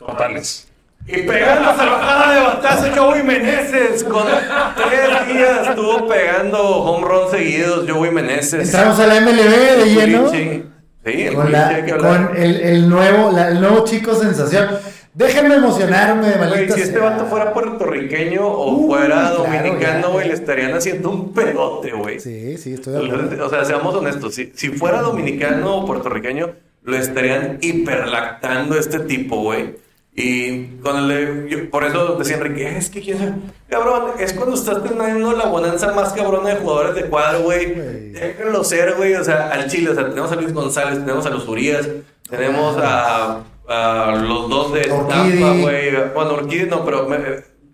[0.01, 0.67] Totales.
[1.09, 4.05] Y pegando salvajada de batazo Joey Meneses.
[4.05, 8.66] Con tres días estuvo pegando home run seguidos Joey Meneses.
[8.66, 10.31] Entramos a la MLB de lleno.
[10.31, 10.62] Sí,
[11.05, 14.68] el Con, la- con el, el nuevo, la- el nuevo chico sensación.
[15.14, 20.75] Déjenme emocionarme, maldita si este vato fuera puertorriqueño o Uh, fuera dominicano, güey, le estarían
[20.75, 22.21] haciendo un pedote, güey.
[22.21, 23.47] Sí, sí, estoy de acuerdo.
[23.47, 26.51] O sea, seamos honestos, si, si fuera dominicano o puertorriqueño,
[26.85, 29.75] lo estarían hiperlactando este tipo, güey.
[30.20, 33.35] Y con el yo- por eso decía Enrique, es que quién sabe?".
[33.68, 37.66] cabrón, es cuando estás teniendo la bonanza más cabrona de jugadores de cuadro, güey.
[38.12, 39.14] Déjenlo ser, güey.
[39.14, 41.88] O sea, al Chile, o sea, tenemos a Luis González, tenemos a los Urias,
[42.28, 44.81] tenemos a, a los dos de.
[44.83, 45.90] Tampa, güey.
[46.14, 47.18] Bueno, Urquidi no, pero me,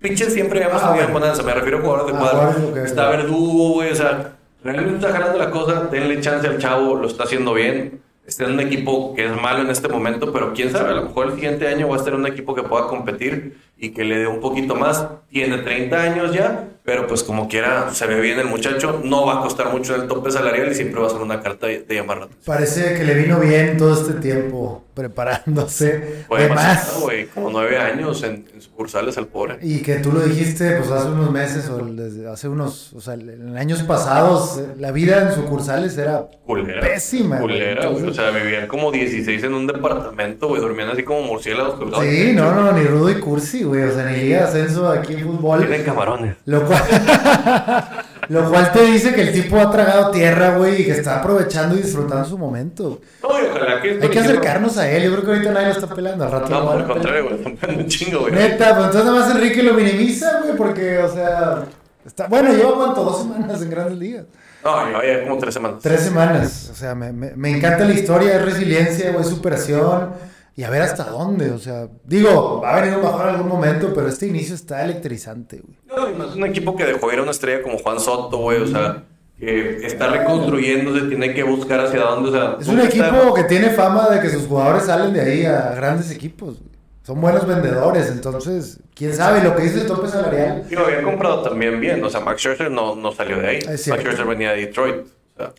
[0.02, 1.42] pinches siempre habíamos Ah, tenido bonanza.
[1.44, 2.85] Me refiero a jugadores de Ah, cuadro.
[2.85, 3.09] Está.
[3.09, 3.90] Verdugo, güey.
[3.90, 5.88] O sea, realmente está jalando la cosa.
[5.90, 8.02] Denle chance al chavo, lo está haciendo bien.
[8.26, 11.04] Está en un equipo que es malo en este momento, pero quién sabe, a lo
[11.04, 14.18] mejor el siguiente año va a en un equipo que pueda competir y que le
[14.18, 15.06] dé un poquito más.
[15.28, 19.01] Tiene 30 años ya, pero pues como quiera, se ve bien el muchacho.
[19.03, 21.40] No va a costar mucho en el tope salarial y siempre va a ser una
[21.40, 22.29] carta de, de llamar.
[22.44, 27.03] Parece que le vino bien todo este tiempo preparándose Fue de más.
[27.35, 29.59] como nueve años en, en sucursales al pobre.
[29.62, 33.14] Y que tú lo dijiste, pues hace unos meses o desde hace unos, o sea,
[33.14, 36.81] en años pasados, la vida en sucursales era Culera.
[36.81, 37.40] pésima.
[37.40, 38.05] Culera, güey.
[38.09, 40.61] O sea, vivían como 16 en un departamento, güey.
[40.61, 41.75] Dormían así como murciélagos.
[42.03, 43.83] Sí, no, no, ni rudo y cursi, güey.
[43.83, 45.61] O sea, ni liga ascenso aquí en fútbol.
[45.61, 46.37] Tienen camarones.
[46.44, 47.84] Lo cual,
[48.28, 51.74] lo cual te dice que el tipo ha tragado tierra, güey, y que está aprovechando
[51.76, 53.00] y disfrutando su momento.
[53.22, 55.04] Ojalá que Hay que acercarnos a él.
[55.04, 56.24] Yo creo que ahorita nadie lo está pelando.
[56.24, 57.54] Al rato lo No, por el contrario, güey.
[57.54, 58.32] Están un chingo, güey.
[58.32, 61.64] Neta, pues entonces nada más Enrique lo minimiza, güey, porque, o sea,
[62.04, 64.24] está, bueno, lleva cuánto, dos semanas en grandes ligas.
[64.64, 65.78] No, ya ya como tres semanas.
[65.82, 70.10] Tres semanas, o sea, me, me, me encanta la historia, es resiliencia, güey, superación,
[70.56, 73.48] y a ver hasta dónde, o sea, digo, va a venir un bajón en algún
[73.48, 75.78] momento, pero este inicio está electrizante, güey.
[75.88, 78.62] No, y más un equipo que dejó ir a una estrella como Juan Soto, güey.
[78.62, 79.02] O sea,
[79.38, 82.28] que está reconstruyéndose, tiene que buscar hacia dónde.
[82.30, 85.20] O sea, Es un está- equipo que tiene fama de que sus jugadores salen de
[85.20, 86.74] ahí a grandes equipos, güey.
[87.02, 90.66] Son buenos vendedores, entonces, quién sabe, lo que dice el tope salarial.
[90.70, 92.02] Digo, había comprado también bien.
[92.02, 93.58] O sea, Max Scherzer no, no salió de ahí.
[93.66, 93.82] Max.
[93.82, 95.04] Scherzer venía de Detroit.
[95.04, 95.52] O sea,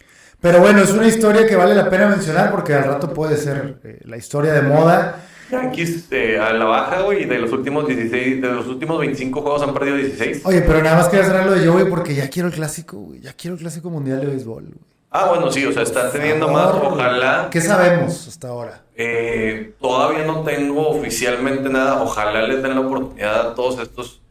[0.46, 3.80] Pero bueno, es una historia que vale la pena mencionar porque al rato puede ser
[3.84, 5.24] eh, la historia de moda.
[5.50, 7.26] Yankees eh, a la baja, güey.
[7.26, 10.46] De los últimos 16, de los últimos 25 juegos han perdido 16.
[10.46, 13.22] Oye, pero nada más quería cerrar lo de Joey porque ya quiero el clásico, güey.
[13.22, 14.78] Ya quiero el clásico mundial de béisbol, güey.
[15.10, 16.76] Ah, bueno, sí, o sea, están teniendo más.
[16.76, 17.48] Ojalá.
[17.50, 18.84] ¿Qué sabemos hasta ahora?
[18.96, 22.04] Eh, todavía no tengo oficialmente nada.
[22.04, 24.22] Ojalá les den la oportunidad a todos estos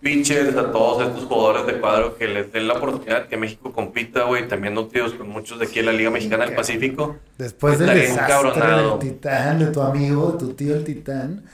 [0.00, 4.24] pitchers, a todos estos jugadores de cuadro que les den la oportunidad que México compita,
[4.24, 4.48] güey.
[4.48, 7.16] También nutridos con muchos de aquí en la Liga Mexicana del Pacífico.
[7.36, 11.44] Después del Estaré desastre del titán, de tu amigo, de tu tío el titán.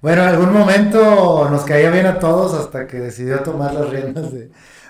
[0.00, 4.32] Bueno, en algún momento nos caía bien a todos hasta que decidió tomar las riendas
[4.32, 4.48] de,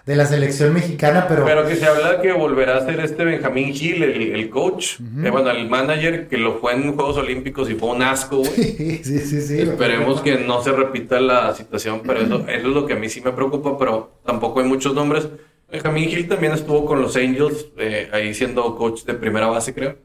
[0.09, 3.75] de la selección mexicana, pero, Pero que se habla que volverá a ser este Benjamín
[3.75, 4.95] Gil, el, el coach.
[5.23, 8.51] Eh, bueno, el manager que lo fue en Juegos Olímpicos y fue un asco, güey.
[8.55, 9.61] sí, sí, sí, sí.
[9.61, 13.11] Esperemos que no se repita la situación, pero eso, eso es lo que a mí
[13.11, 15.29] sí me preocupa, pero tampoco hay muchos nombres.
[15.71, 19.97] Benjamín Hill también estuvo con los Angels, eh, ahí siendo coach de primera base, creo.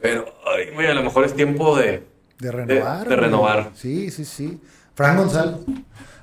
[0.00, 2.02] Pero, ay, güey, a lo mejor es tiempo de...
[2.40, 3.08] De renovar.
[3.08, 3.70] De- renovar.
[3.76, 4.58] Sí, sí, sí.
[4.96, 5.54] Frank González.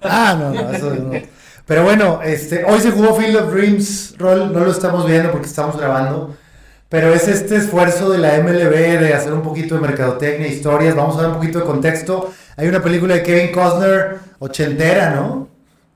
[0.02, 1.13] Ah, no, no, eso no.
[1.69, 5.45] Pero bueno, este, hoy se jugó Field of Dreams, Roll, no lo estamos viendo porque
[5.45, 6.36] estamos grabando.
[6.89, 10.95] Pero es este esfuerzo de la MLB de hacer un poquito de mercadotecnia, historias.
[10.95, 12.32] Vamos a dar un poquito de contexto.
[12.58, 15.47] Hay una película de Kevin Costner, ochentera, ¿no?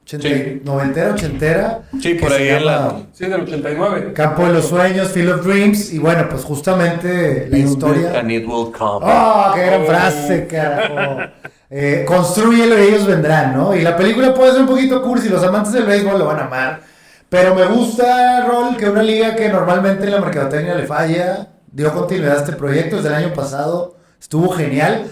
[0.06, 0.62] Ochenta- Sí.
[0.64, 1.80] Noventera, ochentera.
[2.00, 4.14] Sí, por ahí en la- Sí, del 89.
[4.14, 5.92] Campo de los Sueños, Field of Dreams.
[5.92, 8.20] Y bueno, pues justamente la historia.
[8.20, 9.00] And it will come.
[9.10, 11.18] ¡Oh, qué gran frase, carajo!
[11.76, 13.76] Eh, construyelo y ellos vendrán, ¿no?
[13.76, 16.46] Y la película puede ser un poquito cursi, los amantes del béisbol lo van a
[16.46, 16.82] amar.
[17.30, 21.92] Pero me gusta, Rol, que una liga que normalmente en la mercadotecnia le falla, dio
[21.92, 25.08] continuidad a este proyecto desde el año pasado, estuvo genial.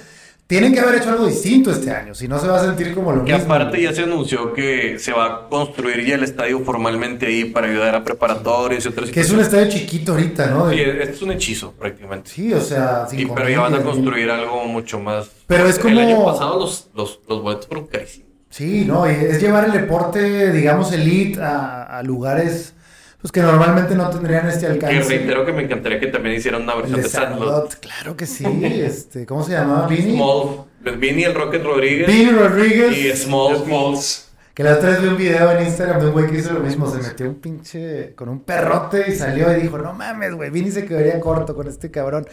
[0.51, 3.13] Tienen que haber hecho algo distinto este año, si no se va a sentir como
[3.13, 3.53] lo Que mismo.
[3.53, 7.67] aparte ya se anunció que se va a construir ya el estadio formalmente ahí para
[7.67, 10.69] ayudar a preparatorios y otras Que es un estadio chiquito ahorita, ¿no?
[10.69, 12.29] Sí, De- es un hechizo prácticamente.
[12.29, 13.85] Sí, o sea, Y, pero ya van a mil.
[13.85, 15.29] construir algo mucho más.
[15.47, 18.27] Pero es El como- año pasado los, los, los boletos fueron carísimos.
[18.49, 22.73] Sí, no, es llevar el deporte, digamos, elite a, a lugares
[23.21, 25.03] pues que normalmente no tendrían este Que alcance.
[25.09, 27.75] reitero que me encantaría que también hicieran una versión de de Sandlot.
[27.79, 28.45] Claro que sí.
[28.63, 29.87] Este, ¿Cómo se llamaba?
[29.87, 30.15] Vini.
[30.15, 30.65] Small.
[30.97, 32.07] Vinny el Rocket Rodríguez.
[32.07, 32.97] Vini Rodríguez.
[32.97, 33.57] Y Small.
[33.63, 34.27] Smalls.
[34.53, 36.59] Que la otra vez vi un video en Instagram de un güey que hizo lo
[36.59, 36.89] mismo.
[36.91, 40.71] Se metió un pinche con un perrote y salió y dijo: No mames, güey, Vini
[40.71, 42.27] se quedaría corto con este cabrón.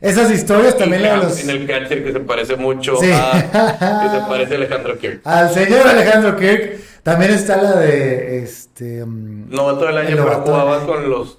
[0.00, 1.40] Esas historias también la de los.
[1.42, 3.10] En el catcher que se parece mucho Sí.
[3.12, 3.32] a.
[3.32, 5.20] Que se parece a Alejandro Kirk.
[5.24, 6.78] Al señor Alejandro Kirk.
[7.06, 9.04] También está la de este.
[9.04, 11.34] um, Novato del año, pero novato jugaba del- con los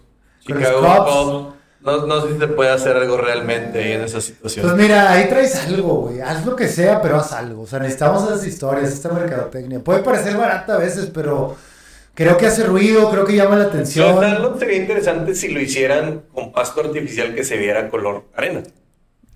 [0.48, 1.12] Con Chicago los Cubs.
[1.12, 1.54] Cubs.
[1.82, 4.78] No, no sé si se puede hacer algo realmente ahí en esa Pues situación.
[4.78, 6.22] mira, ahí traes algo, güey.
[6.22, 7.64] Haz lo que sea, pero haz algo.
[7.64, 9.82] O sea, necesitamos esas historias, esta mercadotecnia.
[9.82, 11.58] Puede parecer barata a veces, pero
[12.14, 14.20] creo que hace ruido, creo que llama la Pero atención.
[14.22, 18.64] Sandlot sería interesante si lo hicieran con pasto artificial que se viera color arena.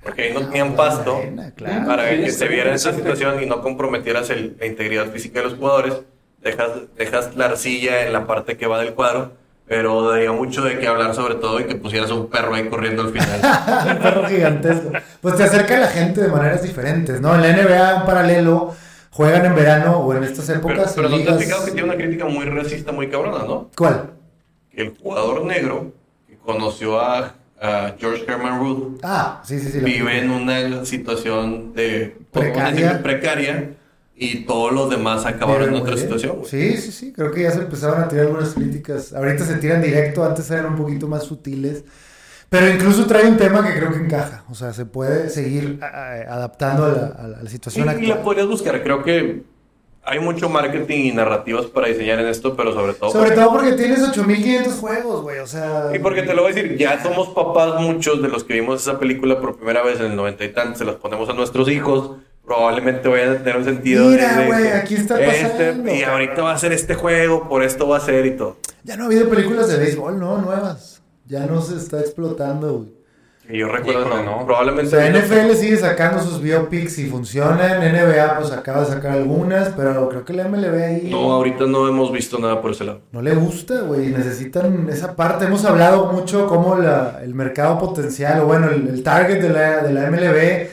[0.02, 1.86] Porque ahí no tenían pasto Arena, claro.
[1.88, 3.20] para Sí, que se viera esa interesante.
[3.20, 5.94] situación y no comprometieras el- la integridad física de los jugadores.
[6.44, 9.32] Dejas, dejas la arcilla en la parte que va del cuadro,
[9.68, 13.04] pero daría mucho de qué hablar sobre todo y que pusieras un perro ahí corriendo
[13.04, 13.40] al final.
[13.92, 14.92] un perro gigantesco.
[15.22, 17.36] Pues te acerca a la gente de maneras diferentes, ¿no?
[17.36, 18.76] En la NBA, un paralelo,
[19.12, 20.94] juegan en verano o en estas pero épocas.
[20.96, 23.46] pero en no te has ligas- fijado que tiene una crítica muy racista, muy cabrona,
[23.46, 23.70] ¿no?
[23.78, 24.10] ¿Cuál?
[24.74, 25.92] El jugador negro
[26.28, 29.80] que conoció a, a George Herman Ruth Ah, sí, sí, sí.
[29.80, 33.04] vive en una situación de Precaria.
[33.04, 33.70] precaria
[34.24, 36.00] y todos los demás acabaron en otra bien.
[36.06, 36.38] situación.
[36.38, 36.50] güey.
[36.50, 37.12] Sí, sí, sí.
[37.14, 39.14] Creo que ya se empezaron a tirar algunas críticas.
[39.14, 41.84] Ahorita se tiran directo, antes eran un poquito más sutiles.
[42.50, 44.44] Pero incluso trae un tema que creo que encaja.
[44.50, 48.24] O sea, se puede seguir adaptando a la, a la- situación Y, y la actual.
[48.26, 48.84] podrías buscar.
[48.84, 49.44] Creo que
[50.04, 53.12] hay mucho marketing y narrativas para diseñar en esto, pero sobre todo.
[53.12, 55.40] Sobre todo porque tienes 8500 juegos, güey.
[55.40, 55.92] O sea.
[55.96, 58.82] Y porque te lo voy a decir, ya somos papás muchos de los que vimos
[58.82, 61.70] esa película por primera vez en el noventa y tantos, se las ponemos a nuestros
[61.70, 65.94] hijos, probablemente vayan a tener un sentido de- Mira, güey, aquí está este, pasando.
[65.94, 68.58] y ahorita va a ser este juego, por esto va a ser y todo.
[68.84, 70.38] Ya no ha habido películas de béisbol, ¿no?
[70.40, 71.02] Nuevas.
[71.28, 73.02] Ya no se está explotando, güey.
[73.50, 74.42] Y yo recuerdo, no, no.
[74.42, 74.92] O probablemente...
[74.92, 77.80] sea, NFL sigue sacando sus biopics y funcionan.
[77.82, 81.10] NBA, pues acaba de sacar algunas, pero creo que la MLB ahí.
[81.12, 83.02] No, ahorita no hemos visto nada por ese lado.
[83.12, 84.08] No le gusta, güey.
[84.08, 85.46] Necesitan esa parte.
[85.46, 89.78] Hemos hablado mucho cómo la- el mercado potencial, o bueno, el, el target de la,
[89.84, 90.68] de la MLB,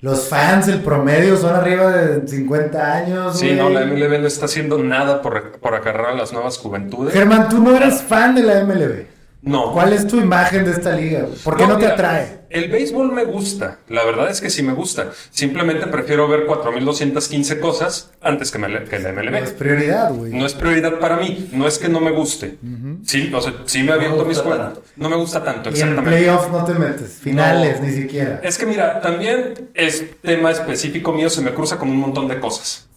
[0.00, 3.38] los fans, el promedio son arriba de 50 años.
[3.38, 7.12] Sí, no, la MLB no está haciendo nada por, por agarrar a las nuevas juventudes.
[7.12, 9.19] Germán, tú no eres fan de la MLB.
[9.42, 9.72] No.
[9.72, 11.24] ¿Cuál es tu imagen de esta liga?
[11.42, 12.40] ¿Por qué no, te mira, atrae?
[12.50, 13.78] El béisbol me gusta.
[13.88, 15.12] La verdad es que sí me gusta.
[15.30, 19.56] Simplemente prefiero ver 4215 cosas antes que, me, que la No es MLB.
[19.56, 20.32] prioridad, güey.
[20.34, 21.48] No es prioridad para mí.
[21.52, 22.58] No es que no me guste.
[23.06, 24.64] Sí, o sea, sí me aviento me mis gusta juegos.
[24.74, 24.82] tanto.
[24.96, 26.10] No me gusta tanto, Y en exactamente.
[26.10, 27.10] playoffs no te metes.
[27.22, 27.86] Finales, No.
[27.86, 28.40] ni siquiera.
[28.42, 32.38] Es que mira, también es tema específico mío, se me cruza con un montón de
[32.40, 32.88] cosas.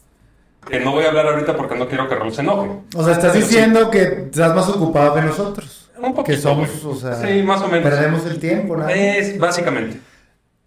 [0.70, 2.70] Que no voy a hablar ahorita porque no quiero que Raúl se enoje.
[2.96, 3.52] O sea, estás Pero sí.
[3.54, 5.83] diciendo que estás más ocupado que nosotros.
[6.04, 7.90] Un poquito, Que somos, o sea, Sí, más o menos.
[7.90, 8.88] perdemos el tiempo, ¿no?
[8.90, 9.98] Es básicamente.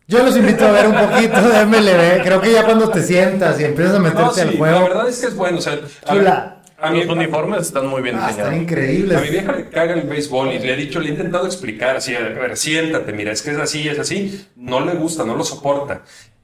[0.08, 2.22] Yo los invito a ver un poquito de MLB.
[2.22, 4.80] Creo que ya cuando te sientas y empiezas a meterte No, sí, al la juego,
[4.88, 5.58] verdad es que es bueno.
[5.58, 5.72] O sea,
[6.06, 6.62] a, Chula.
[6.78, 8.62] a mi, Los uniformes están muy bien ah, están diseñados.
[8.62, 9.18] increíbles.
[9.18, 11.96] a mi vieja le caga el béisbol y le he dicho, le he intentado explicar
[11.96, 14.46] así, a ver, siéntate, mira, es que es así, es así.
[14.54, 16.02] No le gusta, no lo soporta.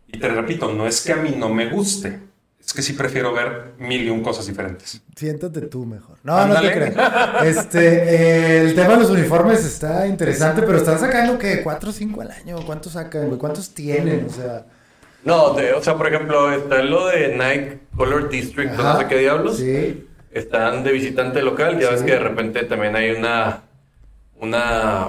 [0.08, 2.18] Y te repito, no es que a mí no me guste.
[2.64, 5.00] Es que sí prefiero ver mil y un cosas diferentes.
[5.16, 6.16] Siéntate tú mejor.
[6.22, 6.94] No, no te creas.
[7.44, 11.92] Este, eh, el tema de los uniformes está interesante, pero están sacando que 4 o
[11.92, 12.56] 5 al año.
[12.64, 13.38] ¿Cuántos sacan, güey?
[13.38, 14.26] ¿Cuántos tienen?
[14.28, 14.64] O sea,
[15.24, 18.98] No, de- o sea, por ejemplo, está lo de Nike Color District, o no ajá,
[19.00, 19.56] sé qué diablos.
[19.58, 20.08] Sí.
[20.32, 23.62] Están de visitante local, ya ves que de repente también hay una
[24.40, 25.06] una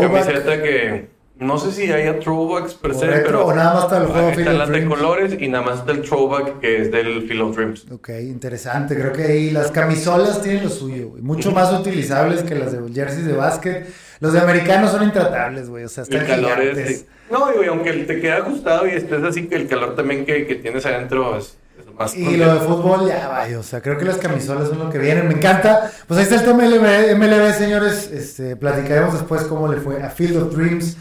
[0.00, 4.06] camiseta que no sé si haya throwbacks per se, pero o nada más está el
[4.06, 7.28] juego Field of las de colores y nada más está el throwback que es del
[7.28, 7.86] Field of Dreams.
[7.90, 8.94] Ok, interesante.
[8.94, 11.22] Creo que ahí las camisolas tienen lo suyo, güey.
[11.22, 13.86] Mucho más utilizables que las de jerseys de básquet.
[14.20, 15.84] Los de americanos son intratables, güey.
[15.84, 16.90] O sea, están El calor gigantes.
[16.90, 20.24] es no, digo, y aunque te quede ajustado y estés así que el calor también
[20.24, 21.58] que, que tienes adentro es,
[21.98, 24.90] más Y lo de fútbol, ya vaya, o sea, creo que las camisolas son lo
[24.90, 25.28] que vienen.
[25.28, 25.90] Me encanta.
[26.06, 28.10] Pues ahí está el tema MLB, MLB señores.
[28.10, 30.96] Este, platicaremos después cómo le fue a Field of Dreams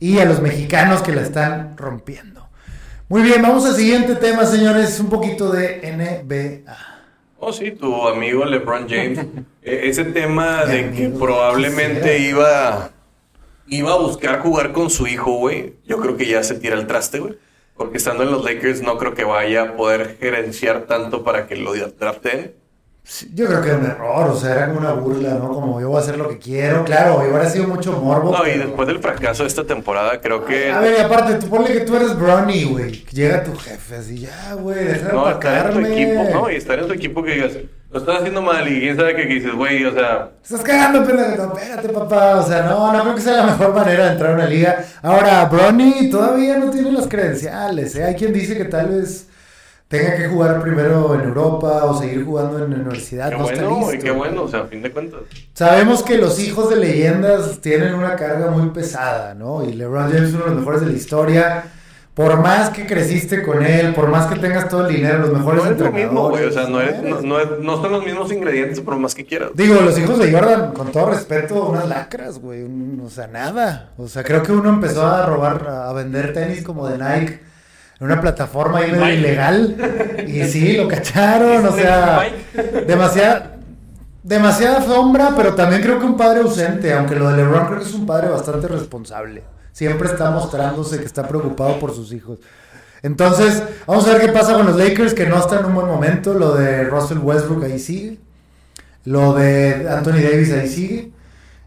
[0.00, 2.48] y a los mexicanos que la están rompiendo.
[3.08, 4.98] Muy bien, vamos al siguiente tema, señores.
[4.98, 6.76] Un poquito de NBA.
[7.38, 9.20] Oh, sí, tu amigo LeBron James.
[9.62, 12.92] Eh, ese tema de que probablemente iba,
[13.68, 15.74] iba a buscar jugar con su hijo, güey.
[15.84, 17.36] Yo creo que ya se tira el traste, güey.
[17.76, 21.56] porque estando en los Lakers no creo que vaya a poder gerenciar tanto para que
[21.56, 22.54] lo draften.
[23.34, 25.48] Yo creo que era un error, o sea, era como una burla, ¿no?
[25.48, 28.30] Como yo voy a hacer lo que quiero, claro, hubiera sido mucho morbo.
[28.30, 30.70] No, y pero- después del fracaso de esta temporada, creo que.
[30.70, 33.04] A ver, y aparte, tú ponle que tú eres Bronny, güey.
[33.10, 36.54] Llega tu jefe así, ya, güey, deja de No, estar en tu equipo, no, y
[36.56, 37.52] estar en tu equipo que digas,
[37.90, 41.46] lo estás haciendo mal y quién sabe que dices, güey, o sea, Estás cagando, pendejo.
[41.46, 42.36] No, espérate, papá.
[42.36, 44.84] O sea, no, no creo que sea la mejor manera de entrar a una liga.
[45.02, 47.96] Ahora, Bronny todavía no tiene las credenciales.
[47.96, 48.04] ¿eh?
[48.04, 49.26] Hay quien dice que tal vez
[49.90, 53.28] tenga que jugar primero en Europa o seguir jugando en la universidad.
[53.30, 54.04] qué no está bueno, y listo.
[54.04, 55.20] qué bueno, o sea, a fin de cuentas.
[55.52, 59.64] Sabemos que los hijos de leyendas tienen una carga muy pesada, ¿no?
[59.64, 61.64] Y LeBron James es uno de los mejores de la historia.
[62.14, 65.64] Por más que creciste con él, por más que tengas todo el dinero, los mejores
[65.64, 67.24] No es lo mismo, güey, o sea, no, eres, no, eres.
[67.24, 69.50] no, es- no son los mismos ingredientes por más que quieras.
[69.54, 72.64] Digo, los hijos de Jordan, con todo respeto, unas lacras, güey.
[73.04, 73.90] O sea, nada.
[73.96, 77.40] O sea, creo que uno empezó a robar, a vender tenis como de Nike
[78.00, 80.24] en una plataforma ahí medio ilegal.
[80.26, 82.32] Y sí, lo cacharon, o sea,
[82.86, 83.56] demasiada,
[84.22, 87.84] demasiada sombra, pero también creo que un padre ausente, aunque lo de LeBron creo que
[87.84, 89.44] es un padre bastante responsable.
[89.72, 92.38] Siempre está mostrándose que está preocupado por sus hijos.
[93.02, 95.86] Entonces, vamos a ver qué pasa con los Lakers, que no están en un buen
[95.86, 96.34] momento.
[96.34, 98.18] Lo de Russell Westbrook ahí sigue.
[99.04, 101.12] Lo de Anthony Davis ahí sigue.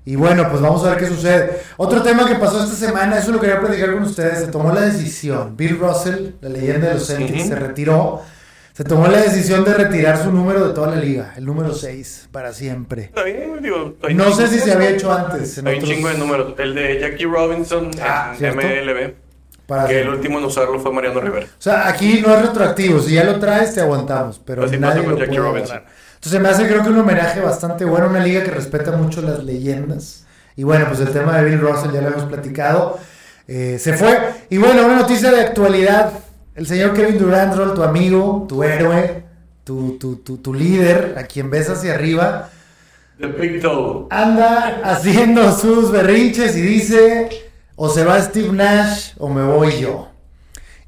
[0.05, 1.61] Y bueno, pues vamos a ver qué sucede.
[1.77, 4.39] Otro tema que pasó esta semana, eso lo quería platicar con ustedes.
[4.39, 5.55] Se tomó la decisión.
[5.55, 8.21] Bill Russell, la leyenda de los Celtics, se retiró.
[8.73, 12.29] Se tomó la decisión de retirar su número de toda la liga, el número 6,
[12.31, 13.03] para siempre.
[13.03, 15.59] Está bien, digo, hay No sé si se había hecho antes.
[15.59, 16.53] En Hay un otros- chingo de números.
[16.57, 18.33] El de Jackie Robinson Ah.
[18.39, 19.13] MLB,
[19.67, 21.45] para que el último en usarlo fue Mariano Rivera.
[21.45, 22.99] O sea, aquí no es retroactivo.
[22.99, 24.41] Si ya lo traes, te aguantamos.
[24.43, 25.77] Pero Así nadie pasa con lo Jackie puede Robinson.
[25.77, 26.02] agarrar.
[26.23, 28.07] Entonces me hace creo que un homenaje bastante bueno.
[28.07, 30.25] Una liga que respeta mucho las leyendas.
[30.55, 32.97] Y bueno, pues el tema de Bill Russell ya lo hemos platicado.
[33.45, 34.17] Eh, se fue.
[34.49, 36.13] Y bueno, una noticia de actualidad.
[36.55, 39.25] El señor Kevin Durant, tu amigo, tu héroe,
[39.65, 42.49] tu, tu, tu, tu líder, a quien ves hacia arriba,
[43.19, 44.05] The Big Toe.
[44.11, 47.29] anda haciendo sus berrinches y dice,
[47.75, 50.09] o se va Steve Nash o me voy yo.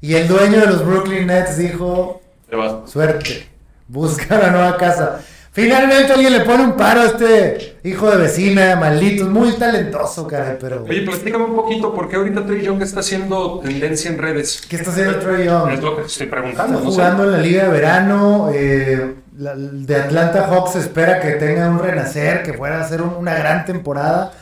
[0.00, 2.88] Y el dueño de los Brooklyn Nets dijo, Te vas.
[2.88, 3.48] suerte,
[3.88, 5.20] busca la nueva casa.
[5.52, 10.26] Finalmente alguien le pone un paro a este hijo de vecina, maldito, es muy talentoso,
[10.26, 10.84] caray, pero...
[10.84, 14.60] Oye, platícame un poquito, ¿por qué ahorita Trey Young está haciendo tendencia en redes?
[14.68, 15.70] ¿Qué está haciendo Trey Young?
[15.72, 16.96] Es lo que estoy Está preguntando, no sé.
[16.96, 18.50] jugando en la liga de verano.
[18.52, 23.14] eh, la- de Atlanta Hawks espera que tenga un renacer, que fuera a hacer un-
[23.18, 24.32] una gran temporada.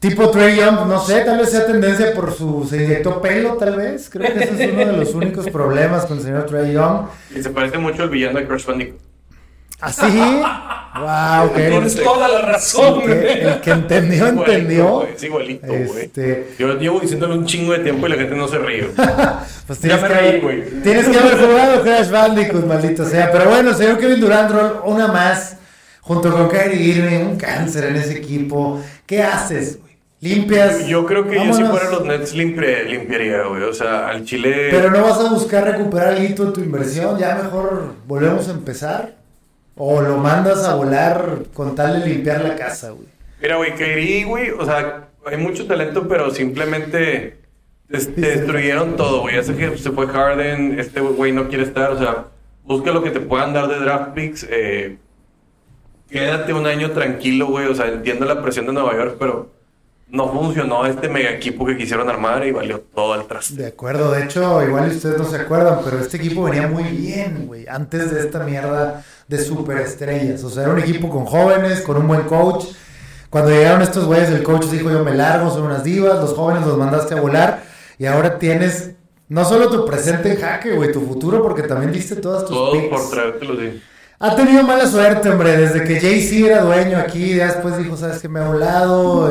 [0.00, 2.64] Tipo Trey Young, no sé, tal vez sea tendencia por su.
[2.68, 4.08] Se inyectó pelo, tal vez.
[4.08, 7.06] Creo que ese es uno de los únicos problemas con el señor Trey Young.
[7.34, 9.00] Y se parece mucho al villano de Crash Bandicoot.
[9.80, 10.02] Así.
[11.00, 13.02] Wow, Tienes que toda la razón.
[13.02, 15.02] el que, el que entendió, Igualito, entendió.
[15.06, 16.04] Es igualito, güey.
[16.04, 18.88] Este, Yo llevo diciéndole un chingo de tiempo y la gente no se ríe.
[19.68, 20.82] Pues Ya tienes me que, reí, haber, güey.
[20.82, 23.30] tienes que haber jugado Crash Bandicoot, maldito sea.
[23.30, 25.56] Pero bueno, señor Kevin Durant, Roll, una más.
[26.00, 28.80] Junto con Kyrie Irving, un cáncer en ese equipo.
[29.06, 29.87] ¿Qué haces, güey?
[30.20, 30.86] Limpias.
[30.86, 33.62] Yo creo que yo si fuera los Nets limpia- limpiaría, güey.
[33.62, 34.68] O sea, al Chile...
[34.70, 37.18] Pero no vas a buscar recuperar el hito de tu inversión.
[37.18, 39.14] Ya mejor volvemos a empezar.
[39.76, 43.06] O lo mandas a volar con tal de limpiar la casa, güey.
[43.40, 47.38] Mira, güey, Kyrie, güey, o sea, hay mucho talento, pero simplemente
[47.88, 49.36] des- destruyeron todo, güey.
[49.36, 52.24] Ya sé que se fue Harden, este güey no quiere estar, o sea,
[52.64, 54.44] busca lo que te puedan dar de draft picks.
[54.50, 54.96] eh,
[56.10, 57.66] quédate un año tranquilo, güey.
[57.66, 59.50] O sea, entiendo la presión de Nueva York, pero
[60.10, 63.54] no funcionó este mega equipo que quisieron armar y valió todo al traste.
[63.54, 67.46] De acuerdo, de hecho, igual ustedes no se acuerdan, pero este equipo venía muy bien,
[67.46, 70.42] güey, antes de esta mierda de superestrellas.
[70.44, 72.66] O sea, era un equipo con jóvenes, con un buen coach.
[73.28, 76.66] Cuando llegaron estos güeyes, el coach dijo, yo me largo, son unas divas, los jóvenes
[76.66, 77.62] los mandaste a volar
[77.98, 78.92] y ahora tienes
[79.28, 82.72] no solo tu presente en jaque, güey, tu futuro, porque también diste todas tus Todo
[82.72, 82.88] picks.
[82.88, 83.80] por traértelo de...
[84.20, 88.18] Ha tenido mala suerte, hombre, desde que Jay-Z era dueño aquí, ya después dijo, sabes
[88.20, 89.30] que me ha volado,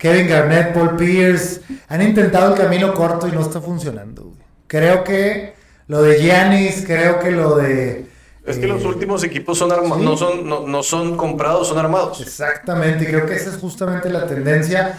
[0.00, 4.36] Kevin Garnett, Paul Pierce, han intentado el camino corto y no está funcionando, güey.
[4.66, 5.54] Creo que
[5.88, 8.06] lo de Giannis, creo que lo de...
[8.46, 10.02] Es que eh, los últimos equipos son arma- sí.
[10.02, 12.20] no, son, no, no son comprados, son armados.
[12.20, 14.98] Exactamente, y creo que esa es justamente la tendencia.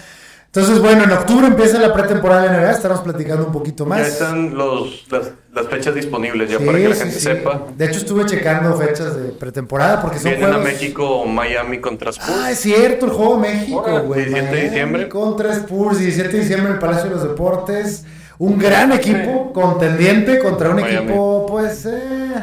[0.54, 4.00] Entonces, bueno, en octubre empieza la pretemporada de NBA, estaremos platicando un poquito más.
[4.02, 7.22] Ya están los, las, las fechas disponibles, ya Sí, para que la sí, gente sí.
[7.22, 7.68] sepa.
[7.78, 10.66] De hecho, estuve checando fechas de pretemporada porque son Vienen a juegos...
[10.74, 12.30] México o Miami contra Spurs.
[12.30, 14.26] Ah, es cierto, el juego México, güey.
[14.26, 15.08] 17 de Miami diciembre.
[15.10, 18.04] Contra Spurs, 17 de diciembre en el Palacio de los Deportes.
[18.44, 21.10] Un gran equipo, contendiente contra un Miami.
[21.10, 22.34] equipo, pues, eh,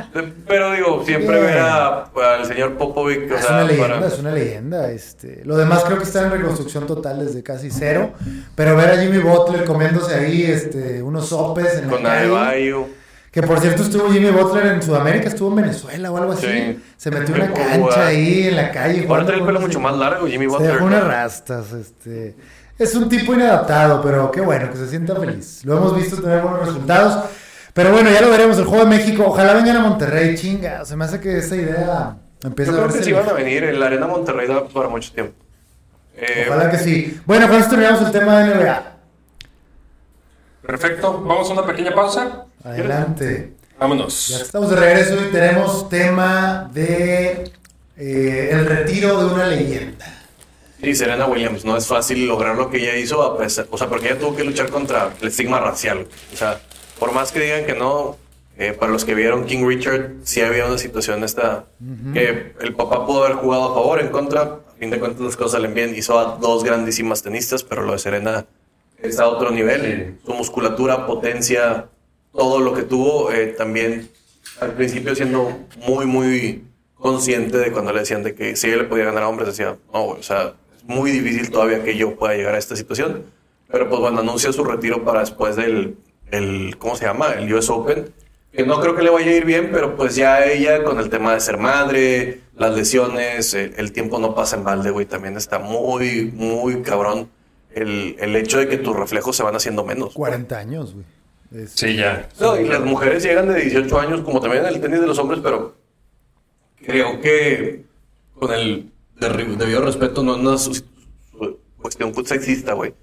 [0.47, 3.29] Pero digo, siempre ver al señor Popovic.
[3.33, 4.91] o Es sea, una leyenda, para- es una leyenda.
[4.93, 8.13] Este, lo demás creo que está en reconstrucción total desde casi cero.
[8.55, 12.19] Pero ver a Jimmy Butler comiéndose ahí este, unos sopes en la Con calle.
[12.27, 12.87] Adebayo.
[13.33, 16.47] Que por cierto estuvo Jimmy Butler en Sudamérica, estuvo en Venezuela o algo así.
[16.47, 16.81] Sí.
[16.97, 18.07] Se metió en una cancha ah.
[18.07, 19.05] ahí en la calle.
[19.09, 20.73] Ahora trae el pelo mucho más largo, Jimmy Se Butler.
[20.75, 21.73] dejó unas rastas.
[21.73, 22.37] Este.
[22.79, 25.65] Es un tipo inadaptado, pero qué bueno, que se sienta feliz.
[25.65, 27.25] Lo hemos visto tener buenos resultados.
[27.75, 28.57] Pero bueno, ya lo veremos.
[28.59, 29.25] El juego de México.
[29.27, 30.85] Ojalá vengan a Monterrey, chinga.
[30.85, 33.05] Se me hace que esa idea empieza Yo a creo que verse.
[33.11, 33.65] sí van a venir.
[33.65, 35.35] En la Arena Monterrey da para mucho tiempo.
[36.17, 37.21] Eh, Ojalá que sí.
[37.27, 38.83] Bueno, con esto terminamos el tema de NBA.
[40.63, 42.45] Perfecto, vamos a una pequeña pausa.
[42.65, 43.55] Adelante.
[43.79, 44.29] Vámonos.
[44.29, 47.51] Ya estamos de regreso y tenemos tema de
[47.97, 50.05] eh, el retiro de una leyenda.
[50.81, 53.89] Sí, Serena Williams, no es fácil lograr lo que ella hizo, a pesar, o sea,
[53.89, 56.07] porque ella tuvo que luchar contra el estigma racial.
[56.33, 56.61] O sea,
[56.99, 58.17] por más que digan que no,
[58.57, 61.65] eh, para los que vieron King Richard, sí había una situación esta,
[62.13, 65.37] que el papá pudo haber jugado a favor, en contra, a fin de cuentas las
[65.37, 68.47] cosas salen bien, hizo a dos grandísimas tenistas, pero lo de Serena
[69.03, 71.87] está a otro nivel, su musculatura, potencia,
[72.33, 74.11] todo lo que tuvo, eh, también
[74.61, 76.65] al principio siendo muy, muy
[76.95, 79.77] consciente de cuando le decían de que si ella le podía ganar a hombres, decía,
[79.93, 80.55] no, güey, o sea,
[80.89, 83.27] muy difícil todavía que yo pueda llegar a esta situación.
[83.71, 85.97] Pero pues bueno, anuncia su retiro para después del,
[86.33, 87.33] el, ¿cómo se llama?
[87.35, 88.11] El US Open.
[88.53, 91.11] Que no creo que le vaya a ir bien, pero pues ya ella con el
[91.11, 95.37] tema de ser madre, las lesiones, el, el tiempo no pasa en balde, güey, también
[95.37, 97.29] está muy, muy cabrón.
[97.75, 100.15] El, el hecho de que tus reflejos se van haciendo menos.
[100.15, 101.05] 40 años, güey.
[101.63, 102.27] Es- Sí, ya.
[102.41, 105.19] No, y las mujeres llegan de 18 años, como también en el tenis de los
[105.19, 105.77] hombres, pero
[106.85, 107.85] creo que
[108.35, 108.91] con el
[109.21, 111.51] debido respeto, no es una
[111.81, 112.95] cuestión sexista, güey,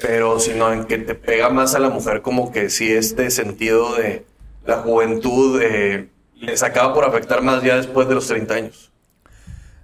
[0.00, 3.94] pero sino en que te pega más a la mujer como que si este sentido
[3.96, 4.24] de
[4.66, 8.90] la juventud eh, les acaba por afectar más ya después de los 30 años.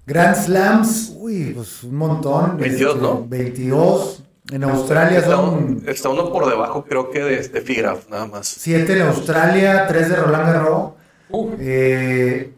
[0.07, 2.59] Grand Slams, uy, pues un montón.
[2.59, 3.25] 22, este, ¿no?
[3.27, 4.21] 22.
[4.53, 8.27] En Australia Está, son un- está uno por debajo, creo que de este Figraf, nada
[8.27, 8.47] más.
[8.47, 10.91] 7 en Australia, 3 de Roland Garros,
[11.31, 12.53] Uh, eh,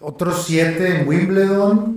[0.00, 1.95] otros 7 en Wimbledon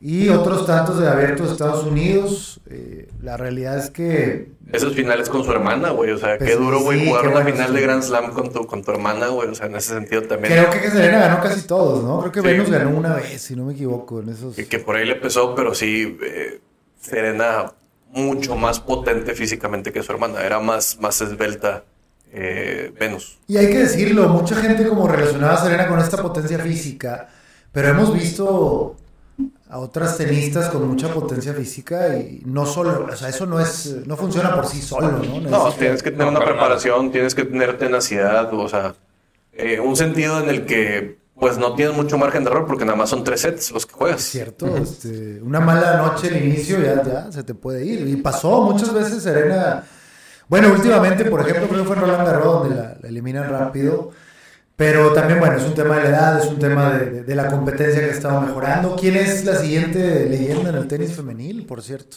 [0.00, 2.60] y otros tantos de de Estados Unidos.
[2.70, 6.12] Eh, la realidad es que Esos finales con su hermana, güey.
[6.12, 7.74] O sea, Pues qué duro, güey, sí, jugar una final sí.
[7.74, 9.48] de Grand Slam con tu, con tu hermana, güey.
[9.48, 10.54] O sea, en ese sentido también.
[10.54, 12.20] creo que Serena ganó casi todos, ¿no?
[12.20, 12.46] Creo que Sí.
[12.46, 14.56] Venus ganó una vez, si no me equivoco, en esos.
[14.56, 16.60] Que, que por ahí le pesó, pero sí, eh,
[17.00, 17.72] Serena
[18.12, 20.40] mucho más potente físicamente que su hermana.
[20.42, 21.84] Era más, más esbelta
[22.32, 23.38] eh, Venus.
[23.48, 27.28] Y hay que decirlo, mucha gente como relacionaba a Serena con esta potencia física,
[27.72, 28.96] pero hemos visto
[29.70, 33.98] a otras tenistas con mucha potencia física y no solo, o sea, eso no es,
[34.06, 35.40] no funciona por sí solo, ¿no?
[35.40, 38.94] No, tienes que tener una para preparación, tienes que tener tenacidad, o sea,
[39.52, 42.98] eh, un sentido en el que pues no tienes mucho margen de error porque nada
[42.98, 44.20] más son tres sets los que Es juegas.
[44.22, 48.06] cierto, este, una mala noche al inicio ya, ya se te puede ir.
[48.08, 49.84] Y pasó muchas veces Serena.
[50.48, 54.10] Bueno, últimamente, por ejemplo, creo que fue en Roland Garros donde la, la eliminan rápido.
[54.80, 57.34] Pero también, bueno, es un tema de la edad, es un tema de, de- de
[57.34, 58.96] la competencia que ha estado mejorando.
[58.98, 62.16] ¿Quién es la siguiente leyenda en el tenis femenil, por cierto?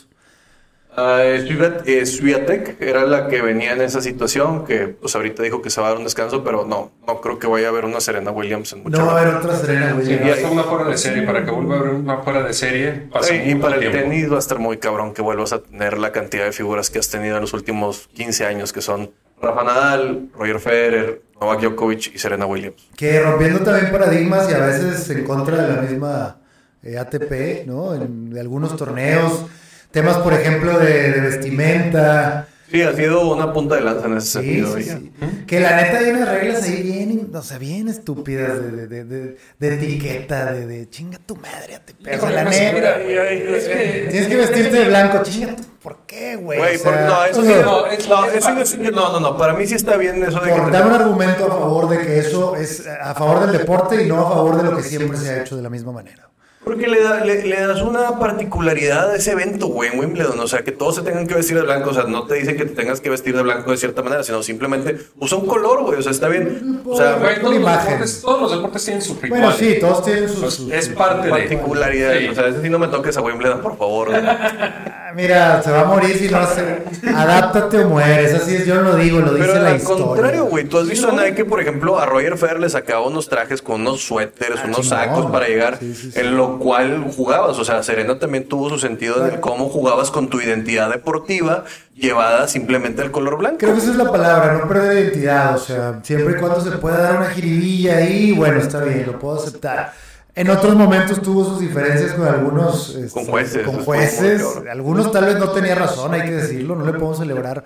[0.95, 5.81] Eh, Swiatek era la que venía en esa situación, que pues ahorita dijo que se
[5.81, 8.31] va a dar un descanso, pero no, no creo que vaya a haber una Serena
[8.31, 10.25] Williams en mucho No va a haber otra Serena sí, Williams.
[10.27, 11.23] ya está una fuera de serie.
[11.23, 13.97] Para que vuelva a haber una fuera de serie, Sí, y para el tiempo.
[13.97, 16.99] tenis va a estar muy cabrón que vuelvas a tener la cantidad de figuras que
[16.99, 19.11] has tenido en los últimos 15 años, que son
[19.41, 22.89] Rafa Nadal, Roger Federer, Novak Djokovic y Serena Williams.
[22.95, 26.37] Que rompiendo también paradigmas y a veces en contra de la misma
[26.81, 27.93] eh, ATP, ¿no?
[27.93, 29.45] En algunos torneos.
[29.91, 32.47] Temas, por ejemplo, de vestimenta.
[32.73, 34.75] Sí, ha sido una punta de lanza en ese Sí, sentido.
[34.75, 34.97] sí, ella.
[34.97, 35.11] sí.
[35.45, 39.03] Que la neta hay unas reglas ahí bien, o sea, bien estúpidas de, de, de,
[39.05, 42.07] de- de etiqueta, de, de chinga tu madre, ATP.
[42.17, 46.57] O sea, la que- Tienes que vestirte de blanco, chinga tu, ¿por qué, güey?
[46.57, 48.25] Güey, O sea, por- no, eso o sí, sea, no, es- no,
[48.61, 50.87] es- no, no, no, para mí sí está bien eso de que por te- dar
[50.87, 54.29] un argumento a favor de que eso es a favor del deporte y no a
[54.31, 56.27] favor de lo que siempre se ha hecho de la misma manera.
[56.63, 60.39] Porque le, da- le, le das una particularidad a ese evento, güey, en Wimbledon.
[60.39, 61.89] O sea, que todos se tengan que vestir de blanco.
[61.89, 64.23] O sea, no te dicen que te tengas que vestir de blanco de cierta manera,
[64.23, 65.99] sino simplemente usa un color, güey.
[65.99, 66.81] O sea, está bien.
[66.85, 69.29] O sea, Güey, todos, los deportes, todos los deportes tienen su ritual.
[69.41, 70.39] Bueno, sí, todos tienen sus...
[70.39, 72.21] Pues, es parte de particularidades.
[72.21, 72.27] Sí.
[72.29, 74.09] O sea, ese sí no me toques a Wimbledon, por favor.
[75.15, 76.83] Mira, se va a morir si no hace.
[77.15, 78.33] Adáptate o mueres.
[78.33, 80.05] Así es, yo no lo digo, lo dice Pero la al historia.
[80.05, 80.65] contrario, güey.
[80.65, 83.81] Tú has visto a Nike, por ejemplo, a Roger Federer le sacaba unos trajes con
[83.81, 86.19] unos suéteres, Ah, unos sacos para llegar, Sí, sí, sí.
[86.19, 87.57] en lo cual jugabas.
[87.59, 91.63] O sea, Serena también tuvo su sentido de cómo jugabas con tu identidad deportiva
[91.95, 93.57] llevada simplemente al color blanco.
[93.59, 95.55] Creo que esa es la palabra, no perder identidad.
[95.55, 99.19] O sea, siempre y cuando se pueda dar una jiribilla ahí, bueno, está bien, lo
[99.19, 99.93] puedo aceptar.
[100.35, 104.43] En otros momentos tuvo sus diferencias con algunos este, Con jueces, con es jueces.
[104.69, 107.63] Algunos tal vez no tenía razón, hay que decirlo, no le podemos celebrar.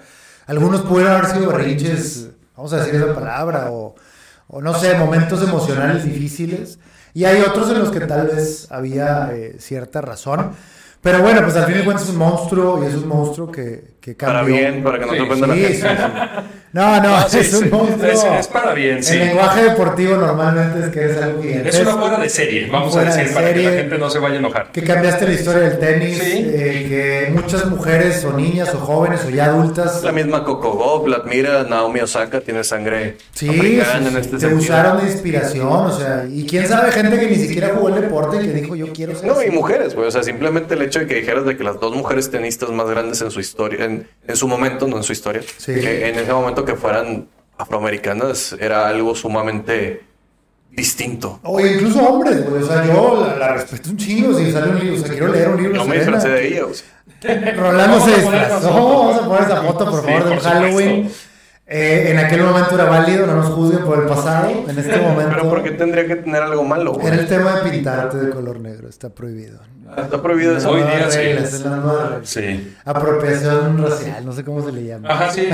[0.48, 3.96] Algunos pudieron haber sido berrinches, vamos a decir esa palabra, o,
[4.48, 6.80] o no sé, momentos emocionales difíciles.
[7.14, 10.52] Y hay otros en los que tal vez había eh, cierta razón.
[11.02, 13.50] Pero bueno, pues al fin y al cabo es un monstruo y es un monstruo
[13.52, 14.34] que, que cambió.
[14.34, 15.82] Para bien, para que no Sí, te ofenda la Sí, gente.
[15.82, 15.88] sí,
[16.78, 17.70] No, no, Sí, es un sí.
[17.72, 18.12] monstruo.
[18.12, 19.14] Es- es para bien, sí.
[19.14, 21.78] El lenguaje deportivo normalmente es que es algo gigantesco.
[21.82, 24.10] Es una fuera de serie, vamos a Fuera de decir, para que la gente no
[24.12, 24.72] se vaya a enojar.
[24.72, 26.46] Que cambiaste la historia del tenis, Sí.
[26.54, 26.86] eh,
[27.28, 31.18] que muchas mujeres o niñas o jóvenes o ya adultas La misma Coco Gauff, la
[31.18, 34.60] admira, Naomi Osaka tiene sangre sí, africana sí, en este te sentido.
[34.62, 38.38] usaron de inspiración, o sea, y quién sabe gente que ni siquiera jugó el deporte
[38.38, 39.52] y que dijo yo quiero ser No, y así".
[39.56, 40.08] mujeres, güey.
[40.08, 42.88] O sea, simplemente el hecho de que dijeras de que las dos mujeres tenistas más
[42.88, 45.74] grandes en su historia, en, en su momento, no en su historia, Sí.
[45.74, 50.04] que en ese momento que fueran afroamericanas era algo sumamente
[50.70, 51.40] distinto.
[51.44, 54.80] O incluso hombres, güey, o sea, yo la, la respeto un chingo si sale un
[54.80, 56.18] libro, o sea, quiero leer un libro Yo de me Serena.
[56.18, 56.88] disfracé de ella, o sea.
[57.56, 58.74] Rolando Vamos se disfrazó.
[58.74, 61.28] Vamos a poner esa foto, por Sí, favor, de un por supuesto.
[61.70, 64.50] Eh, en aquel momento era válido, no nos juzguen por el pasado.
[64.70, 67.08] En este momento Pero ¿por qué tendría que tener algo malo, güey?
[67.08, 69.60] era el tema de pintarte de color negro, está prohibido.
[69.98, 70.70] Está prohibido eso.
[70.70, 71.64] Hoy día reglas.
[72.24, 72.74] Sí.
[72.86, 75.10] Apropiación racial, no sé cómo se le llama.
[75.10, 75.48] Ajá, sí,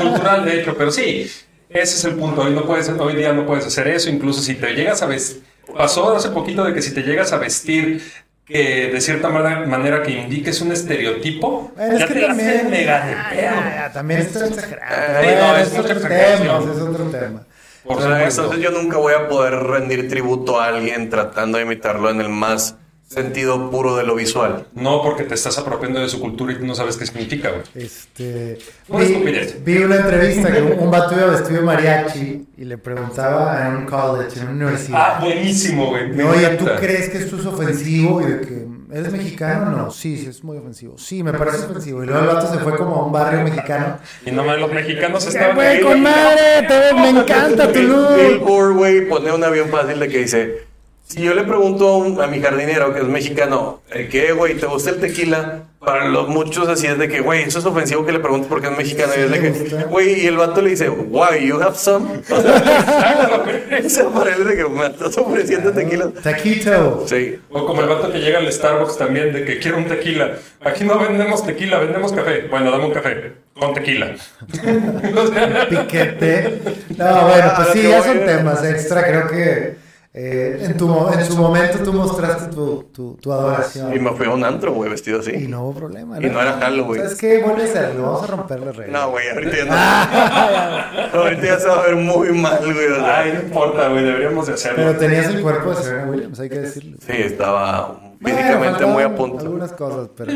[0.00, 1.30] cultural de hecho, pero sí,
[1.68, 2.40] ese es el punto.
[2.40, 5.42] Hoy no puedes, hoy día no puedes hacer eso, incluso si te llegas a vestir,
[5.76, 8.02] pasó hace poquito de que si te llegas a vestir
[8.50, 12.48] que de cierta manera, manera que indiques un estereotipo, Bueno, es ya que te también,
[12.50, 13.40] hacen mega de Ah, pedo.
[13.42, 14.94] ya, ya, también está exagerado.
[14.96, 17.42] Eh, Bueno, no, es es otro tema, es otro tema.
[17.84, 18.42] Por O sea, supuesto.
[18.42, 22.28] entonces yo nunca voy a poder rendir tributo a alguien tratando de imitarlo en el
[22.28, 22.76] más
[23.14, 24.66] sentido puro de lo visual.
[24.74, 27.62] No porque te estás apropiando de su cultura y tú no sabes qué significa, güey.
[27.74, 28.56] Este,
[28.88, 33.76] vi, vi una entrevista que un, un vato iba vestido mariachi y le preguntaba en
[33.78, 34.98] un college, en una universidad.
[35.00, 36.08] Ah, buenísimo, güey.
[36.10, 38.20] me Oye, ¿tú crees que esto es ofensivo?
[38.22, 39.70] Y de que, ¿eres mexicano?
[39.72, 40.96] No, sí, sí, es muy ofensivo.
[40.96, 42.04] Sí, me parece ofensivo.
[42.04, 43.98] Y luego el vato se fue como a un barrio mexicano.
[44.24, 46.62] Y no mames, los mexicanos ¡Eh, estaban güey, ahí, con madre!
[46.68, 48.14] te- me encanta tu look.
[48.14, 50.69] Billboard, güey, pone un avión fácil de que dice,
[51.10, 54.54] si yo le pregunto a, un- a mi jardinero que es mexicano, ¿el qué, güey?
[54.54, 55.62] ¿Te gusta el tequila?
[55.80, 58.66] Para los muchos así es de que, güey, eso es ofensivo que le preguntes porque
[58.68, 59.12] es mexicano.
[59.16, 62.06] y es de Sí, que, güey, y el vato le dice, why, you have some?
[62.30, 63.40] O sea,
[63.86, 66.10] o sea, para él es de que me estás ofreciendo tequila.
[66.22, 67.04] Taquito.
[67.08, 67.38] Sí.
[67.50, 70.32] O como el vato que llega al Starbucks también, de que quiero un tequila.
[70.60, 72.42] Aquí no vendemos tequila, vendemos café.
[72.50, 74.14] Bueno, dame un café con tequila.
[75.68, 76.60] Piquete.
[76.98, 79.02] No, bueno, pues sí, Ah, ya no, son temas extra.
[79.06, 79.76] Creo que
[80.12, 83.94] eh, en, tu, en su momento tú mostraste tu, tu, tu adoración.
[83.94, 85.46] Y me fui a un antro, güey, vestido Y así.
[85.46, 86.18] no hubo problema.
[86.18, 87.02] Y no era Halloween.
[87.02, 87.38] ¿Sabes qué?
[87.42, 88.02] Vuelve a hacerlo.
[88.02, 89.00] Vamos a romper las reglas.
[89.00, 89.64] No, güey, ahorita ya
[91.14, 91.20] no.
[91.20, 92.86] ahorita ya se va a ver muy mal, güey.
[92.88, 93.18] o sea.
[93.20, 94.76] Ay, no importa, güey, deberíamos de hacerlo.
[94.78, 96.96] Pero tenías el cuerpo de Serena Williams, hay que decirlo.
[97.06, 99.38] Sí, estaba Bueno, físicamente muy a punto.
[99.44, 100.32] Algunas cosas, pero.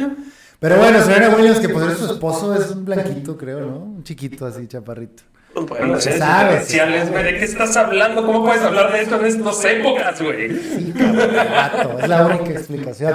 [0.60, 3.76] Pero bueno, Serena Williams, que por eso su esposo es un blanquito, creo, ¿no?
[3.78, 5.24] Un chiquito así, chaparrito.
[5.66, 6.62] Pues se sabe,
[7.10, 7.24] güey.
[7.24, 8.24] ¿De qué estás hablando?
[8.24, 10.50] ¿Cómo puedes hablar de esto en estas épocas, güey?
[10.58, 13.14] Sí, cabrón, es la única explicación.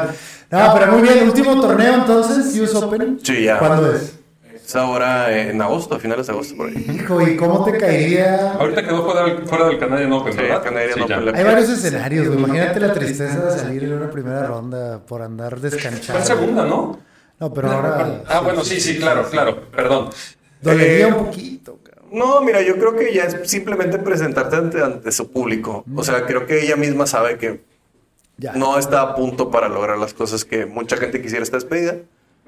[0.51, 3.19] No, pero muy bien, último torneo entonces, US Open.
[3.23, 3.57] Sí, ya.
[3.59, 4.15] ¿Cuándo es?
[4.65, 6.85] es ahora en agosto, a finales de agosto por ahí.
[6.93, 8.53] Hijo, ¿y cómo te caería?
[8.53, 10.63] Ahorita quedó fuera del, fuera del Canadian Open, Sí, ¿verdad?
[10.63, 12.37] Canadian Sí, Open Hay varios escenarios, güey.
[12.39, 16.19] Imagínate la tristeza de salir en una primera ronda por andar Fue descanchado.
[16.19, 16.99] en segunda, ¿no?
[17.39, 18.21] No, pero ahora.
[18.27, 19.61] Ah, bueno, sí, sí, claro, claro.
[19.71, 20.09] Perdón.
[20.61, 21.78] Dolería Eh, un poquito.
[22.11, 25.83] No, mira, yo creo que ya es simplemente presentarte ante, ante su público.
[25.95, 27.61] O sea, creo que ella misma sabe que
[28.37, 28.53] Ya.
[28.53, 31.95] no está a punto para lograr las cosas que mucha gente quisiera esta despedida,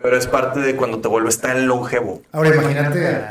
[0.02, 2.22] pero es parte de cuando te vuelves tan longevo.
[2.32, 3.22] Ahora imagínate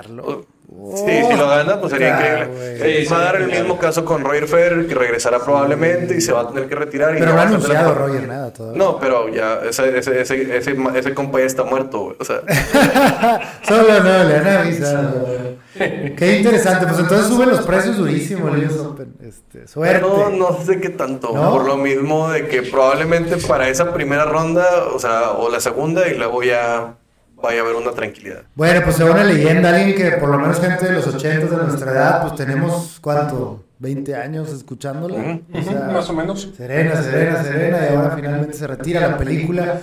[0.94, 3.00] Sí, si lo gana, pues sería increíble.
[3.00, 6.20] Eh, Sí, va a dar el mismo caso con Roger Federer, que regresará probablemente y
[6.20, 7.14] se va a tener que retirar.
[7.16, 8.78] y Pero ya no ha anunciado Roger nada todavía.
[8.78, 12.16] No, pero ya ese, ese, ese, ese, ese compa ya está muerto, güey.
[12.20, 12.40] O sea,
[13.66, 15.26] Solo no, le han avisado.
[15.74, 19.14] Qué interesante, pues entonces suben los precios durísimo el US Open.
[19.22, 20.00] Este, suerte.
[20.00, 21.32] no, no sé qué tanto.
[21.34, 21.50] ¿No?
[21.52, 26.08] Por lo mismo de que probablemente para esa primera ronda, o sea, o la segunda,
[26.08, 26.94] y luego ya
[27.42, 28.42] vaya a haber una tranquilidad.
[28.54, 31.56] Bueno, pues según una leyenda, alguien que por lo menos gente de los 80 de
[31.66, 33.64] nuestra edad, pues tenemos, ¿cuánto?
[33.78, 35.16] 20 años escuchándola.
[35.16, 35.42] Ujú.
[35.54, 36.50] O sea, Más o menos.
[36.56, 39.80] Serena, Serena, Serena, y ahora finalmente se retira la película.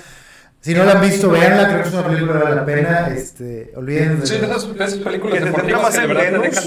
[0.59, 3.07] Si no la han visto, véanla, creo que es una película que vale la pena.
[3.07, 4.25] Este, olviden.
[4.25, 6.11] Sí, de esas, de esas películas Que te más en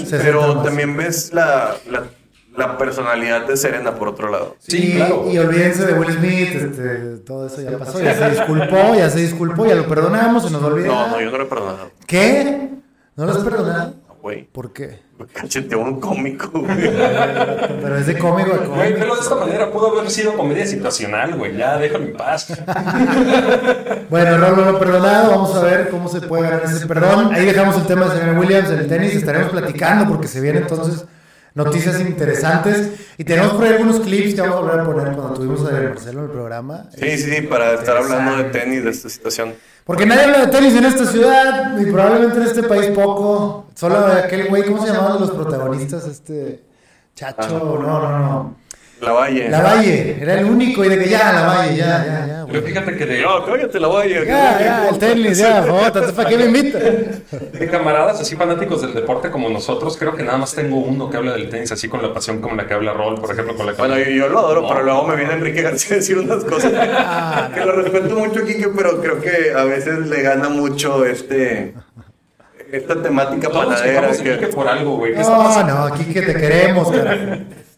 [0.09, 2.03] pero también ves la, la,
[2.61, 4.55] la personalidad de Serena por otro lado.
[4.59, 5.25] Sí, y, claro.
[5.31, 9.19] y olvídense de Will Smith, este, todo eso ya pasó, ya se disculpó, ya se
[9.19, 10.87] disculpó, ya lo perdonamos, se nos olvida.
[10.87, 11.91] No, no, yo no lo he perdonado.
[12.05, 12.69] ¿Qué?
[13.15, 13.95] ¿No lo has perdonado?
[14.21, 14.99] Güey, ¿Por qué?
[15.17, 16.65] me cacheteó un cómico, güey.
[16.77, 21.35] Pero es de cómico a Güey, pero de esta manera pudo haber sido comedia situacional,
[21.35, 21.57] güey.
[21.57, 22.47] Ya, déjalo en paz.
[24.09, 27.33] Bueno, no lo he perdonado, vamos a ver cómo se puede ganar ese perdón.
[27.33, 30.63] Ahí dejamos el tema de Serena Williams en el tenis, estaremos platicando porque se vienen
[30.63, 31.05] entonces
[31.53, 35.33] noticias interesantes y tenemos por ahí algunos clips que vamos a volver a poner cuando
[35.33, 36.85] tuvimos a Marcelo en el programa.
[36.97, 39.53] Sí, sí, sí, para estar hablando de tenis, de esta situación.
[39.83, 43.67] Porque nadie habla de tenis en esta ciudad y probablemente en este país poco.
[43.75, 46.07] Solo aquel güey, ¿cómo se llamaban los protagonistas?
[46.07, 46.63] Este
[47.15, 48.55] Chacho, no, no, no.
[49.01, 49.49] La Valle.
[49.49, 52.45] La Valle, era el único y de que ya, la Valle, ya, ya, ya.
[52.47, 54.25] Pero fíjate que de, No, cállate la Valle.
[54.27, 56.81] Ya, ya, el tenis, ya, jota, ¿para qué me invitas?
[56.83, 61.17] de camaradas así fanáticos del deporte como nosotros, creo que nada más tengo uno que
[61.17, 63.65] habla del tenis así con la pasión como la que habla Rol, por ejemplo, con
[63.65, 66.17] la que Bueno, yo, yo lo adoro, pero luego me viene Enrique García a decir
[66.19, 66.71] unas cosas
[67.53, 71.73] que lo respeto mucho, Kike, pero creo que a veces le gana mucho este
[72.71, 74.11] esta temática Todos panadera.
[74.11, 75.13] que- Quique por algo, güey.
[75.13, 77.17] ¿Qué está No, no, aquí que te queremos, carajo.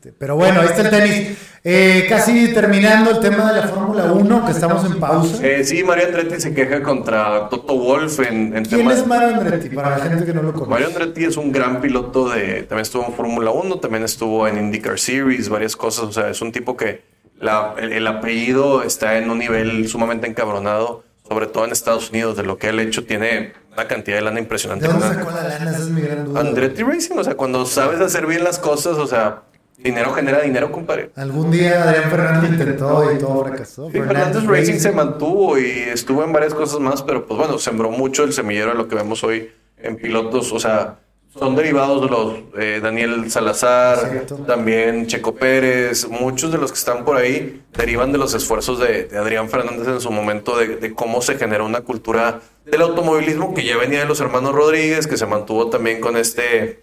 [0.03, 1.37] Este, Pero bueno, ahí está el tenis.
[1.63, 5.45] Eh, casi terminando el tema de la Fórmula 1, que estamos en pausa.
[5.47, 8.97] Eh, sí, Mario Andretti se queja contra Toto Wolf en, en ¿Quién temas...
[8.97, 9.69] es Mario Andretti?
[9.69, 10.85] Para la gente que no lo Mario conoce.
[10.85, 12.63] Andretti es un gran piloto de...
[12.63, 16.03] También estuvo en Fórmula 1, también estuvo en IndyCar Series, varias cosas.
[16.05, 17.05] O sea, es un tipo que
[17.39, 22.35] la- el, el apellido está en un nivel sumamente encabronado, sobre todo en Estados Unidos,
[22.35, 23.05] de lo que él ha hecho.
[23.05, 24.85] Tiene una cantidad de lana impresionante.
[24.85, 25.71] ¿De dónde sacó la lana?
[25.71, 26.41] Esa es mi gran duda.
[26.41, 29.43] Andretti Racing, o sea, cuando sabes hacer bien las cosas, o sea,
[29.83, 31.11] dinero genera dinero, compadre.
[31.15, 33.91] Algún día Adrián Fernández intentó y todo fracasó.
[33.91, 37.91] Sí, Fernández Racing se mantuvo y estuvo en varias cosas más, pero pues bueno, sembró
[37.91, 40.99] mucho el semillero de lo que vemos hoy en pilotos, o sea,
[41.37, 44.35] son derivados de los eh, Daniel Salazar, Cierto.
[44.45, 49.05] también Checo Pérez, muchos de los que están por ahí derivan de los esfuerzos de,
[49.05, 53.53] de Adrián Fernández en su momento de, de cómo se generó una cultura del automovilismo
[53.53, 56.81] que ya venía de los hermanos Rodríguez, que se mantuvo también con este,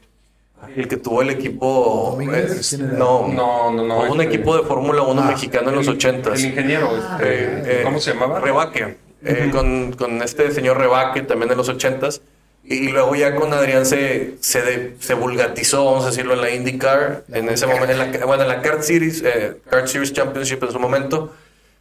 [0.76, 4.00] el que tuvo el equipo, Domínguez, eh, no, No, no, no.
[4.12, 6.38] un este- equipo de Fórmula 1 Ah, mexicano en los el- ochentas.
[6.38, 8.40] El ingeniero, este, Eh, eh, ¿cómo se llamaba?
[8.40, 8.96] Rebaque.
[9.22, 12.22] eh, con, con este señor Rebaque también de los ochentas.
[12.64, 16.40] Y, y luego ya con Adrián se, se, de- se vulgatizó, vamos a decirlo, en
[16.40, 20.12] la IndyCar, en ese momento, en la, bueno, en la Kart Series, eh, Kart Series
[20.12, 21.32] Championship en su momento.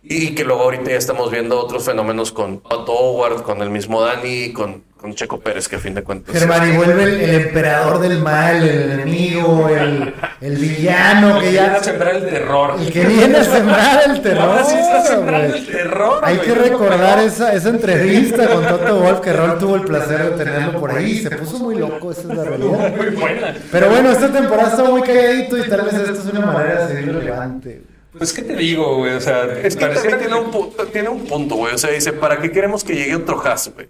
[0.02, 4.02] Y que luego ahorita ya estamos viendo otros fenómenos con Pato Howard, con el mismo
[4.02, 6.34] Dani, con, con Checo Pérez, que a fin de cuentas.
[6.34, 11.68] Germán, y vuelve el, el emperador del mal, el enemigo, el, el villano que Viene
[11.68, 12.76] a sembrar el terror.
[12.80, 14.44] El que viene a sembrar el terror.
[14.50, 15.60] Ahora sí está sembrando güey.
[15.60, 16.20] el terror.
[16.24, 20.46] Hay que recordar esa, esa entrevista con Toto Wolf, que Rol tuvo el placer de
[20.46, 21.20] tenerlo por ahí.
[21.20, 22.96] Se puso muy loco, esa es la realidad.
[22.96, 23.54] Muy buena.
[23.70, 26.96] Pero bueno, esta temporada está muy calladito y tal vez esta es una manera de
[26.96, 27.82] seguir relevante.
[28.18, 29.14] Pues, ¿qué te digo, güey?
[29.14, 31.74] O sea, Es que pareciera también tiene un, punto, tiene un punto, güey.
[31.74, 33.88] O sea, dice, ¿para qué queremos que llegue otro Haas, güey?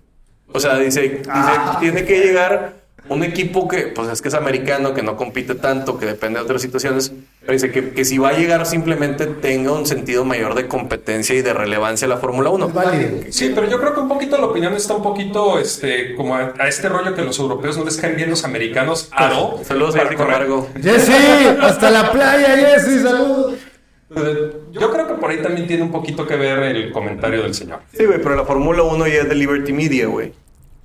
[0.52, 1.78] O sea, dice, dice, Ah.
[1.80, 5.98] tiene que llegar un equipo que, pues es que es americano, que no compite tanto,
[5.98, 7.12] que depende de otras situaciones.
[7.40, 11.34] Pero dice que, que si va a llegar simplemente tenga un sentido mayor de competencia
[11.36, 12.68] y de relevancia la Fórmula 1.
[12.68, 13.18] Es válido.
[13.32, 16.54] Sí, pero yo creo que un poquito la opinión está un poquito este, como a,
[16.60, 19.08] a este rollo que los europeos no les caen bien los americanos.
[19.12, 19.64] Ah, no.
[19.64, 20.22] Saludos a correr.
[20.22, 20.68] Amargo.
[20.80, 21.10] Jesse,
[21.62, 23.54] hasta la playa, Jesse, saludos.
[24.72, 27.80] Yo creo que por ahí también tiene un poquito que ver el comentario del señor.
[27.95, 30.34] Sí, güey, pero la Fórmula 1 ya es de Liberty Media, güey.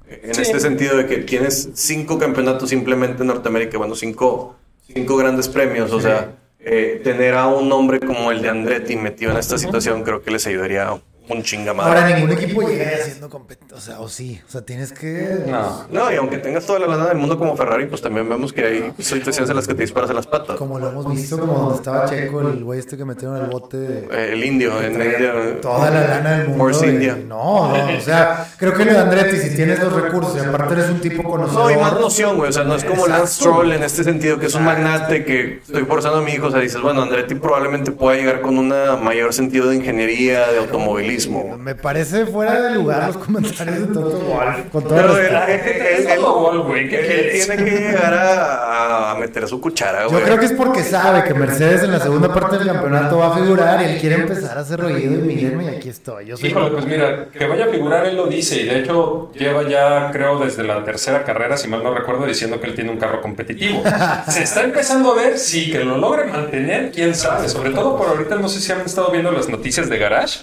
[0.08, 0.42] En Sí.
[0.42, 4.54] este sentido de que tienes cinco campeonatos simplemente en Norteamérica, bueno, cinco,
[4.86, 9.32] cinco grandes premios, o sea, eh, tener a un hombre como el de Andretti metido
[9.32, 10.88] en esta situación creo que les ayudaría
[11.28, 12.00] un chingamadre.
[12.00, 15.44] Ahora ningún equipo llega haciendo competencia, o sea, o sí, o sea, tienes que...
[15.46, 15.86] No.
[15.90, 18.64] No, y aunque tengas toda la lana del mundo como Ferrari, pues también vemos que
[18.64, 20.56] hay situaciones en las que te disparas en las patas.
[20.56, 23.76] Como lo hemos visto, como donde estaba Checo, el güey este que metieron al bote
[23.76, 24.32] de...
[24.32, 25.60] El indio, en la India.
[25.60, 26.64] Toda la lana del mundo.
[26.64, 27.16] Force India.
[27.26, 30.74] No, no, o sea, creo que lo de Andretti, si tienes los recursos y aparte
[30.74, 31.64] eres un tipo conocido.
[31.64, 32.50] No, y más noción, güey.
[32.50, 33.34] O sea, no es como Lance.
[33.34, 36.48] Stroll en este sentido, que es un magnate que estoy forzando a mi hijo.
[36.48, 38.68] O sea, dices, bueno, Andretti probablemente pueda llegar con un
[39.02, 41.13] mayor sentido de ingeniería, de automovilismo.
[41.58, 44.56] Me parece fuera de lugar los comentarios de Toto Wolff.
[44.72, 46.88] Con todo Pero él- él- Es todo gol, güey.
[46.88, 47.46] ¿Qué él quieres?
[47.46, 50.22] tiene que llegar a, a meter su cuchara, Yo güey.
[50.24, 53.38] creo que es porque sabe que Mercedes en la segunda parte del campeonato va a
[53.38, 56.26] figurar y él quiere empezar a hacer ruido y mírenme, y aquí estoy.
[56.26, 59.30] Yo soy Híjole, pues mira, que vaya a figurar, él lo dice, y de hecho
[59.34, 62.90] lleva ya, creo, desde la tercera carrera, si mal no recuerdo, diciendo que él tiene
[62.90, 63.82] un carro competitivo.
[64.28, 68.08] Se está empezando a ver, sí, que lo logre mantener, quién sabe, sobre todo por
[68.08, 70.40] ahorita, no sé si han estado viendo las noticias de Garage,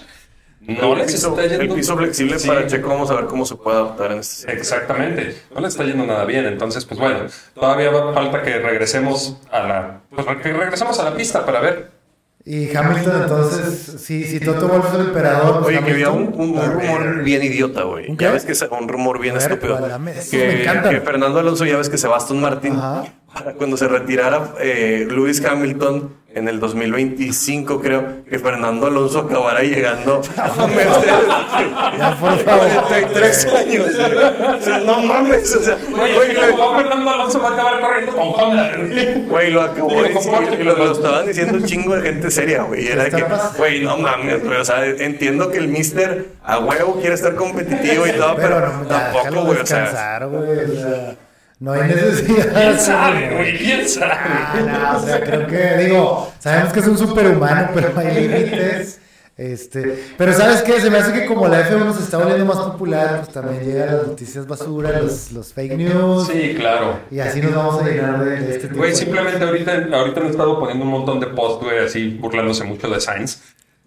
[0.66, 2.46] No el, les piso, está yendo el piso flexible Sí.
[2.48, 4.60] para Checo, vamos a ver cómo se puede adaptar en este sentido.
[4.60, 7.20] Exactamente, no le está yendo nada bien, entonces pues bueno,
[7.54, 11.90] todavía va- falta que regresemos a la pues, que regresemos a la pista para ver.
[12.44, 16.32] Y Hamilton, entonces, si, si Toto Wolff es el emperador, pues Oye, que había un,
[16.36, 18.10] un- un rumor bien idiota, güey.
[18.10, 19.76] ¿Un Ya ves que es un rumor bien ver, estúpido.
[20.28, 22.72] Que, me que Fernando Alonso, ya ves que se va a Aston Martin.
[22.74, 23.04] Ajá.
[23.32, 29.62] Para cuando se retirara eh, Lewis Hamilton en el 2025, creo, que Fernando Alonso acabara
[29.62, 31.04] llegando a Mercedes.
[31.98, 32.68] Ya, por favor.
[32.68, 33.86] 43 años.
[33.86, 35.54] O sea, no mames.
[35.56, 38.72] O sea, güey, Oye, güey, Fernando Alonso va a acabar corriendo con Honda.
[39.28, 42.88] Güey, lo acabó y lo, lo estaban diciendo un chingo de gente seria, güey.
[42.88, 43.24] Era que,
[43.56, 44.58] güey, no mames, güey.
[44.58, 48.72] O sea, entiendo que el mister a huevo quiere estar competitivo y todo, pero, Pero
[48.72, 49.60] no, ya, tampoco, güey.
[49.60, 50.18] O sea,
[51.62, 52.52] no hay necesidad.
[52.52, 53.58] ¿Quién sabe, güey?
[53.58, 54.12] ¿Quién sabe?
[54.14, 58.98] Ah, no, o sea, creo que, digo, sabemos que es un superhumano, pero hay límites.
[59.34, 60.78] Este, pero ¿sabes qué?
[60.80, 63.96] Se me hace que como la F1 se está volviendo más popular, pues también llegan
[63.96, 67.00] las noticias basura, los, los fake news, Sí, claro.
[67.10, 70.20] y así nos vamos a llenar de, de este tipo Güey, de simplemente ahorita, ahorita
[70.20, 73.40] han estado poniendo un montón de posts, güey, así burlándose mucho de Sainz.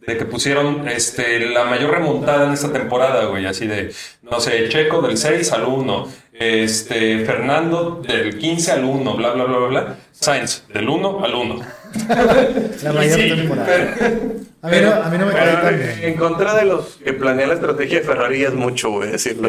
[0.08, 3.91] De que pusieron este, la mayor remontada en esta temporada, güey, así de,
[4.22, 9.45] no sé, Checo del 6 al 1, este, Fernando del 15 al 1, bla, bla,
[9.45, 11.60] bla, bla, bla, Sainz del 1 al 1.
[12.84, 13.68] La mayor Sí, temporada.
[13.97, 16.97] pero- A mí no, a mí no me cae pero, eh, en contra de los
[17.03, 19.47] que planean la estrategia de Ferrari es mucho, güey, decirlo.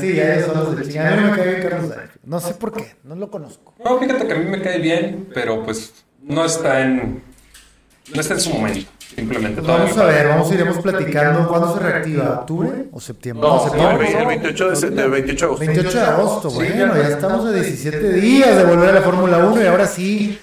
[0.00, 0.98] Sí, ya son los de.
[1.00, 1.92] A mí no me cae bien Carlos.
[2.24, 3.74] No sé por qué, no lo conozco.
[3.84, 7.22] No, fíjate que a mí me cae bien, pero pues no está en,
[8.12, 9.60] no está en su momento, simplemente.
[9.60, 11.48] Vamos a ver, vamos a iremos platicando.
[11.48, 12.40] ¿Cuándo se reactiva?
[12.40, 13.48] ¿Octubre o septiembre?
[13.48, 14.20] No, septiembre.
[14.20, 15.66] el 28 de, del 28 de agosto.
[15.66, 17.08] 28 de agosto, bueno, ya.
[17.08, 20.38] estamos a 17 días de volver a la Fórmula 1 y ahora sí.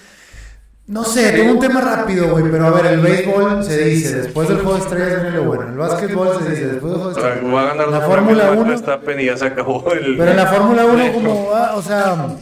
[0.88, 4.50] No sé, tengo un tema rápido, güey, pero a ver, el béisbol se dice, después
[4.50, 7.22] del juego de estrellas viene lo bueno, el básquetbol se dice, después del juego de
[7.22, 7.56] estrellas.
[7.56, 10.18] va a ganar La Fórmula 1, Verstappen y ya se acabó el.
[10.18, 12.36] pero en la Fórmula 1 como, ah, o sea,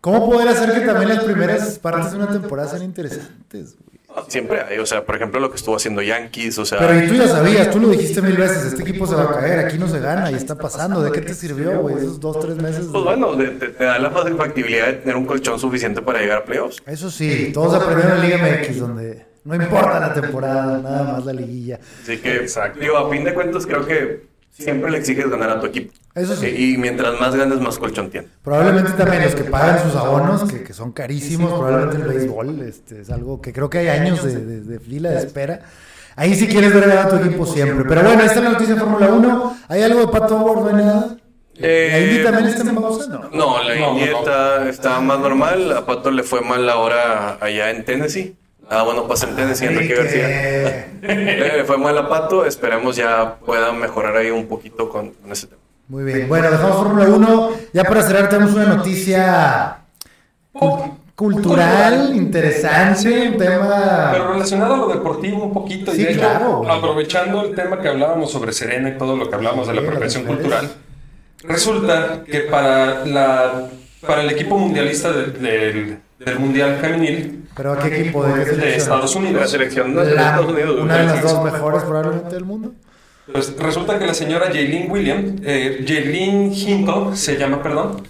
[0.00, 3.89] ¿cómo poder hacer que también las primeras partes de una temporada sean interesantes, güey?
[4.28, 6.78] Siempre hay, o sea, por ejemplo, lo que estuvo haciendo Yankees, o sea.
[6.78, 9.60] Pero tú ya sabías, tú lo dijiste mil veces, este equipo se va a caer,
[9.60, 12.56] aquí no se gana y está pasando, ¿de qué te sirvió, güey, esos dos, tres
[12.56, 12.86] meses?
[12.90, 16.82] Pues bueno, te, da la factibilidad de tener un colchón suficiente para llegar a playoffs.
[16.86, 21.32] Eso sí, todos aprendieron en Liga MX, donde no importa la temporada, nada más la
[21.32, 21.78] liguilla.
[22.02, 22.80] Así que, Exacto.
[22.80, 25.92] digo, a fin de cuentas, creo que siempre le exiges ganar a tu equipo.
[26.14, 26.46] Eso sí.
[26.48, 28.30] Y mientras más ganes, más colchón tienes.
[28.42, 33.00] Probablemente también los que pagan sus abonos, que, que son carísimos, probablemente el béisbol, este,
[33.02, 35.60] es algo que creo que hay años de, de- de fila de espera.
[36.16, 37.84] Ahí sí quieres ver ganar a tu equipo siempre.
[37.88, 39.56] Pero bueno, esta es la noticia de Fórmula 1.
[39.68, 41.16] ¿Hay algo de Pato hay nada?
[41.62, 43.06] Eh, ¿La Indy también está en pausa?
[43.08, 43.30] No.
[43.30, 44.18] No, la No, no, Indy no.
[44.18, 45.72] está, está más normal.
[45.76, 48.36] A Pato le fue mal ahora allá en Tennessee.
[48.72, 50.26] Ah, bueno, pasa en Tennessee, Enrique García.
[51.00, 51.00] que-
[51.58, 52.46] Le fue mal a Pato.
[52.46, 55.60] Esperemos ya pueda mejorar ahí un poquito con, con ese tema.
[55.88, 56.28] Muy bien.
[56.28, 57.50] Bueno, dejamos Fórmula 1.
[57.72, 59.78] Ya para cerrar tenemos una noticia
[61.16, 64.08] cultural, interesante, un tema...
[64.12, 67.88] Pero relacionado a lo deportivo un poquito, Sí, y hecho, claro, aprovechando el tema que
[67.88, 70.70] hablábamos sobre Serena y todo lo que hablábamos de la apropiación cultural,
[71.42, 73.68] resulta que para, la,
[74.06, 78.24] para el equipo mundialista de- del, del Mundial Femenil ¿Pero a qué equipo?
[78.24, 78.76] ¿De qué de?
[78.76, 80.80] Estados La Unidos, selección de La- Estados Unidos.
[80.80, 82.72] una de las dos mejores probablemente del mundo.
[83.32, 88.06] pues resulta que la señora Jaylin Williams, eh, Jaylin Hinton, se llama, perdón,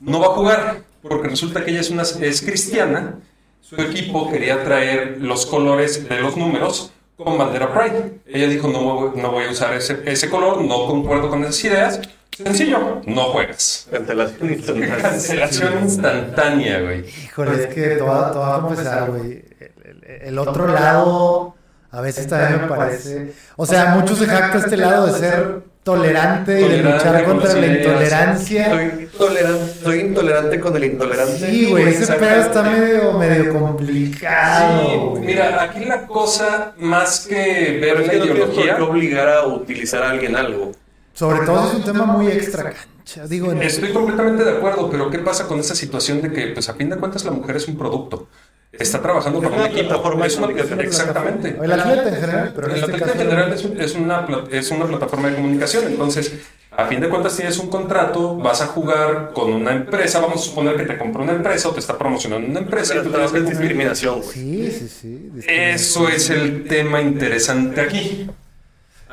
[0.00, 3.16] no va a jugar porque resulta que ella es, una, es cristiana.
[3.60, 8.20] Su equipo quería traer los colores de los números con bandera Pride.
[8.26, 11.62] Ella dijo, no, voy- no voy a usar ese, ese color, no concuerdo con esas
[11.64, 12.00] ideas.
[12.42, 13.86] Sencillo, no juegas.
[13.90, 14.96] Cancelación instantánea.
[14.98, 17.04] Cancelación instantánea, güey.
[17.08, 19.44] Híjole, es que te voy a, confesar, güey.
[19.60, 21.54] El, el- el otro lado,
[21.90, 23.32] a veces también me parece.
[23.56, 27.38] O sea, muchos se jacta este lado de ser tolerante y de Tolerante luchar con
[27.38, 28.68] contra la intolerancia.
[28.68, 31.50] Soy intolerante, soy intolerante con el intolerante.
[31.50, 35.14] Sí, güey, ese pedo está medio, medio complicado.
[35.16, 40.02] Sí, mira, aquí la cosa, más que ver la no ideología, qué obligar a utilizar
[40.02, 40.72] a alguien algo.
[41.20, 43.26] Sobre todo es un tema muy extra cancha.
[43.26, 46.68] Digo, en- Estoy completamente de acuerdo, pero ¿qué pasa con esa situación de que, pues
[46.70, 48.28] a fin de cuentas, la mujer es un producto?
[48.72, 49.88] Está trabajando para una un equipo.
[49.88, 50.80] plataforma de Es una- comunicación.
[50.80, 51.58] exactamente.
[51.62, 53.18] El atleta en general, pero en El este atleta caso.
[53.20, 56.32] en general es, un- es una, es una plataforma de comunicación, entonces,
[56.70, 60.44] a fin de cuentas tienes un contrato, vas a jugar con una empresa, vamos a
[60.48, 63.10] suponer que te compró una empresa o te está promocionando una empresa Pero y tú
[63.10, 63.58] tienes es que cumplir.
[63.60, 64.22] discriminación.
[64.22, 65.30] Sí, sí, sí.
[65.48, 68.30] Eso es el tema interesante aquí.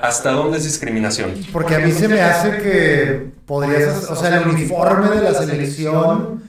[0.01, 1.33] ¿Hasta dónde es discriminación?
[1.51, 6.43] Porque a mí se me hace que podrías, o sea, el uniforme de la selección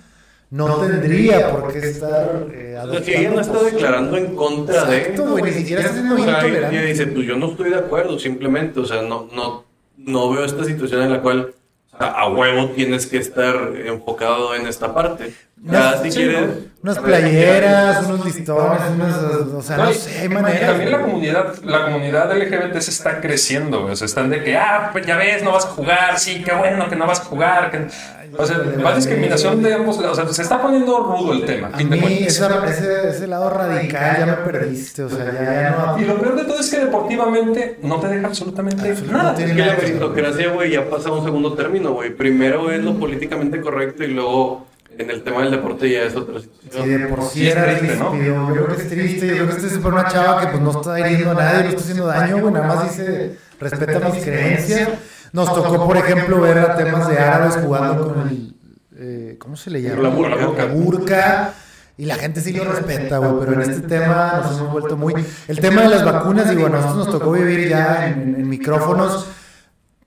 [0.51, 4.35] no tendría por qué estar eh, O sea, si ella no está adoptando declarando en
[4.35, 4.97] contra de.
[4.99, 6.77] Exacto, güey, ni siquiera está siendo O sea, intolerante.
[6.77, 8.81] ella dice, pues yo no estoy de acuerdo, simplemente.
[8.81, 9.65] O sea, no, no,
[9.99, 11.55] no veo esta situación en la cual
[11.99, 15.35] a huevo tienes que estar enfocado en esta parte.
[15.61, 16.51] Ya, si sí, quieres.
[16.83, 20.71] Unas playeras, unos listones, unos, o sea, no sé, hay y maneras.
[20.71, 23.85] También la comunidad, la comunidad LGBT se está creciendo.
[23.87, 26.53] O sea, están de que, ah, pues ya ves, no vas a jugar, sí, qué
[26.53, 27.71] bueno que no vas a jugar.
[27.73, 27.89] que-
[28.37, 30.19] O sea, va discriminación de ambos lados.
[30.19, 31.69] O sea, se está poniendo rudo el tema.
[31.73, 35.33] A fin de mí esa- ese, ese lado radical ya me perdiste, o sea, ya,
[35.33, 35.99] ya no...
[36.01, 39.33] Y lo peor de todo es que deportivamente no te deja absolutamente nada.
[39.33, 42.15] no Es que la meritocracia, güey, ya pasa a un segundo término, güey.
[42.15, 44.67] Primero es lo políticamente correcto y luego
[44.99, 46.85] en el tema del deporte ya es otra situación.
[46.85, 48.17] Sí, de por sí Sí, es era triste, ¿no?
[48.17, 49.27] Yo creo que es triste.
[49.29, 51.63] Yo creo que este es por una chava que pues no está hiriendo a nadie,
[51.65, 52.53] no está haciendo daño, güey.
[52.55, 54.89] Nada más dice, respeta mis creencias.
[55.33, 58.55] Nos tocó, por ejemplo, ver a temas de árabes jugando con el.
[58.97, 60.03] eh, ¿Cómo se le llama?
[60.03, 60.37] La burka.
[60.57, 61.51] La burka.
[61.97, 65.15] Y la gente sí lo respeta, güey, pero en este tema nos hemos vuelto muy...
[65.49, 69.27] El tema de las vacunas, digo, a nosotros nos tocó vivir ya en, en micrófonos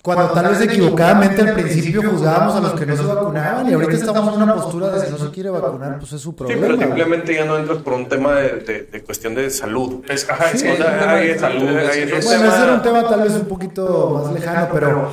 [0.03, 3.93] cuando tal vez equivocadamente al principio juzgábamos a los que no se vacunaban y ahorita
[3.93, 6.61] estamos en una postura de si no se quiere vacunar, pues es su Sí, problema.
[6.61, 6.87] pero güey.
[6.87, 10.03] simplemente ya no entras por un tema de, de- de cuestión de salud.
[10.09, 11.69] Es, ajá, es Sí, es un tema ahí de salud.
[11.69, 15.11] es- Bueno, tema- ese era un tema tal vez un poquito más lejano, pero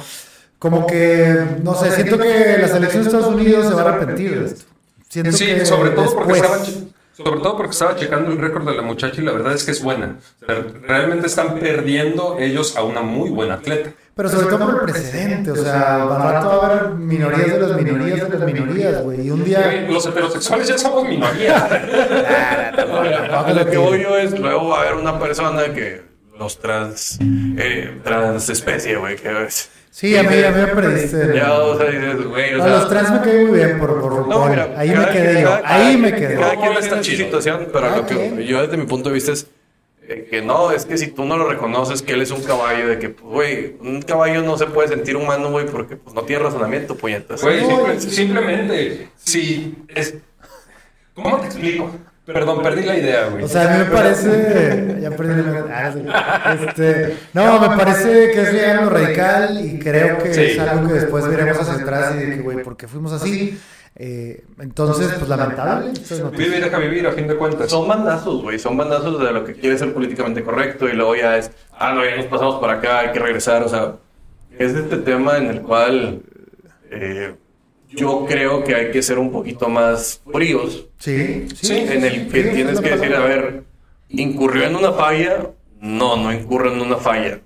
[0.59, 4.41] como que, no sé, siento que la selección de Estados Unidos se va a arrepentir
[4.41, 4.65] de esto.
[5.09, 6.89] Siento Sí, que sobre todo porque después- estaba che-
[7.23, 9.73] sobre todo porque estaba checando el récord de la muchacha y la verdad es que
[9.73, 10.17] es buena.
[10.43, 13.91] O sea, realmente están perdiendo ellos a una muy buena atleta.
[14.19, 17.59] Pero sobre todo por el precedente, o sea, al rato va a haber minorías de
[17.61, 19.25] las minorías de las minorías, güey.
[19.25, 19.87] Y un día...
[19.89, 21.57] Los heterosexuales ya somos minoría.
[23.33, 26.03] A lo que voy yo es, luego va a haber una persona que
[26.37, 29.71] los trans, eh, transespecie, güey, que es...
[29.93, 31.37] Sí, a mí, a mí me perdiste.
[31.37, 32.77] Ya, o sea, dices, güey, o A sea...
[32.77, 34.51] los trans me quedé muy bien por, por No, RuPaul.
[34.51, 35.61] mira, ahí me quedé yo.
[35.65, 36.35] ahí me quedé.
[36.35, 39.15] Cada quien No, está en su situación, pero lo que yo desde mi punto de
[39.15, 39.47] vista es
[40.31, 42.99] que no, es que si tú no lo reconoces que él es un caballo, de
[42.99, 46.43] que, pues, güey, un caballo no se puede sentir humano, güey, porque pues no tiene
[46.45, 47.43] razonamiento, puñetas.
[47.43, 50.15] Güey, simple- simplemente, si es...
[51.15, 51.91] ¿Cómo te explico?
[52.25, 53.43] Perdón, perdí la idea, güey.
[53.45, 54.97] O sea, a mí me parece.
[55.01, 56.67] Ya perdí la- ah, sí.
[56.69, 60.41] este, No, me parece que es bien lo radical y creo que Sí.
[60.43, 63.59] es algo que después veremos hacia atrás y de que, güey, ¿por qué fuimos así?
[64.01, 65.93] Eh, entonces, pues lamentable.
[66.37, 67.69] Vive y deja vivir, a fin de cuentas.
[67.69, 71.37] Son bandazos, güey, son bandazos de lo que quiere ser políticamente correcto y luego ya
[71.37, 73.97] es, ah, no, ya nos pasamos para acá, hay que regresar, o sea,
[74.57, 76.23] es este tema en el cual
[76.93, 77.35] eh,
[77.89, 81.79] yo creo que hay que ser un poquito más fríos, Sí, sí.
[81.79, 83.65] En el que sí, tienes es que decir, a ver,
[84.11, 85.51] ¿incurrió en una falla?
[85.81, 87.41] No, no incurre en una falla.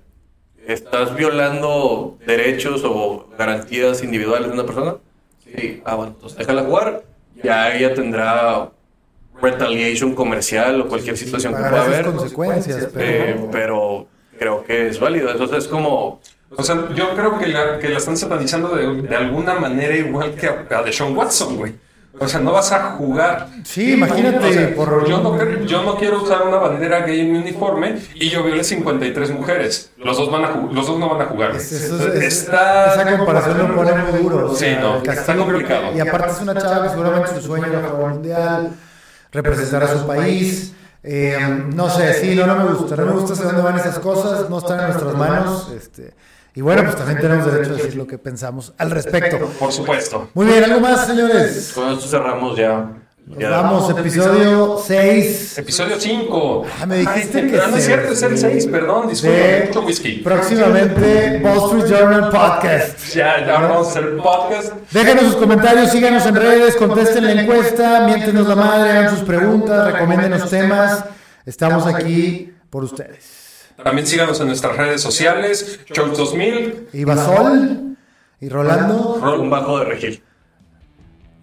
[0.67, 4.95] ¿Estás violando derechos o garantías individuales de una persona?
[5.55, 5.81] Sí.
[5.85, 7.03] Ah, bueno, entonces déjala jugar.
[7.43, 8.69] Ya ella tendrá
[9.41, 12.05] retaliation comercial o cualquier situación que pueda haber.
[12.05, 13.23] consecuencias, pero.
[13.23, 15.31] Eh, pero creo que es válido.
[15.31, 16.19] Eso es como...
[16.55, 20.35] O sea, yo creo que la, que la están satanizando de, de alguna manera igual
[20.35, 21.73] que a, a Deshaun Watson, güey.
[22.19, 23.47] O sea, no vas a jugar.
[23.63, 27.31] Sí, imagínate, O sea, por- yo, no, yo no quiero usar una bandera gay en
[27.33, 29.91] mi uniforme y yo violé 53 mujeres.
[29.97, 31.55] Los dos, van a los dos no van a jugar.
[31.55, 34.51] Es- es- es- está, esa comparación lo pone muy duro.
[34.51, 35.91] o Sí, no, está complicado.
[35.95, 38.69] y aparte es una chava que seguramente su sueño era jugar mundial,
[39.31, 40.73] representar a su país.
[41.05, 41.37] eh,
[41.73, 42.95] no sé, sí, no, no me gusta.
[42.95, 45.71] No me gusta hacia dónde van esas cosas, no están en nuestras manos.
[45.75, 46.13] Este,
[46.55, 49.39] y bueno, pues también tenemos derecho a decir lo que pensamos al respecto.
[49.59, 50.29] Por supuesto.
[50.33, 51.71] Muy bien, ¿algo más, señores?
[51.73, 52.99] Con esto cerramos ya.
[53.25, 53.49] Nos ya.
[53.49, 55.57] vamos, episodio 6.
[55.57, 56.65] Episodio 5.
[56.81, 60.11] Ah, me dijiste que No, es cierto, es el 6, perdón, disculpa, de mucho whisky.
[60.17, 63.13] próximamente Wall Street Journal Podcast.
[63.15, 64.73] Ya, ya vamos a hacer podcast.
[64.91, 69.93] Déjenos sus comentarios, síganos en redes, contesten la encuesta, miéntenos la madre, hagan sus preguntas,
[69.93, 71.05] recomiéndenos temas.
[71.45, 73.32] Estamos aquí por ustedes.
[73.83, 76.89] También síganos en nuestras redes sociales, Choice 2000.
[76.93, 77.97] Y Basol
[78.39, 79.15] y Rolando.
[79.39, 80.23] Un bajo de regil.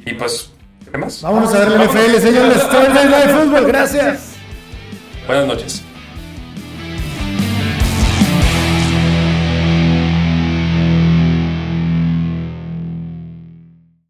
[0.06, 0.50] Y pues,
[0.90, 1.20] ¿qué más?
[1.22, 2.68] Vámonos a ver la NFL, señores.
[2.68, 4.32] Thursday Night Football, gracias.
[5.26, 5.82] Buenas noches.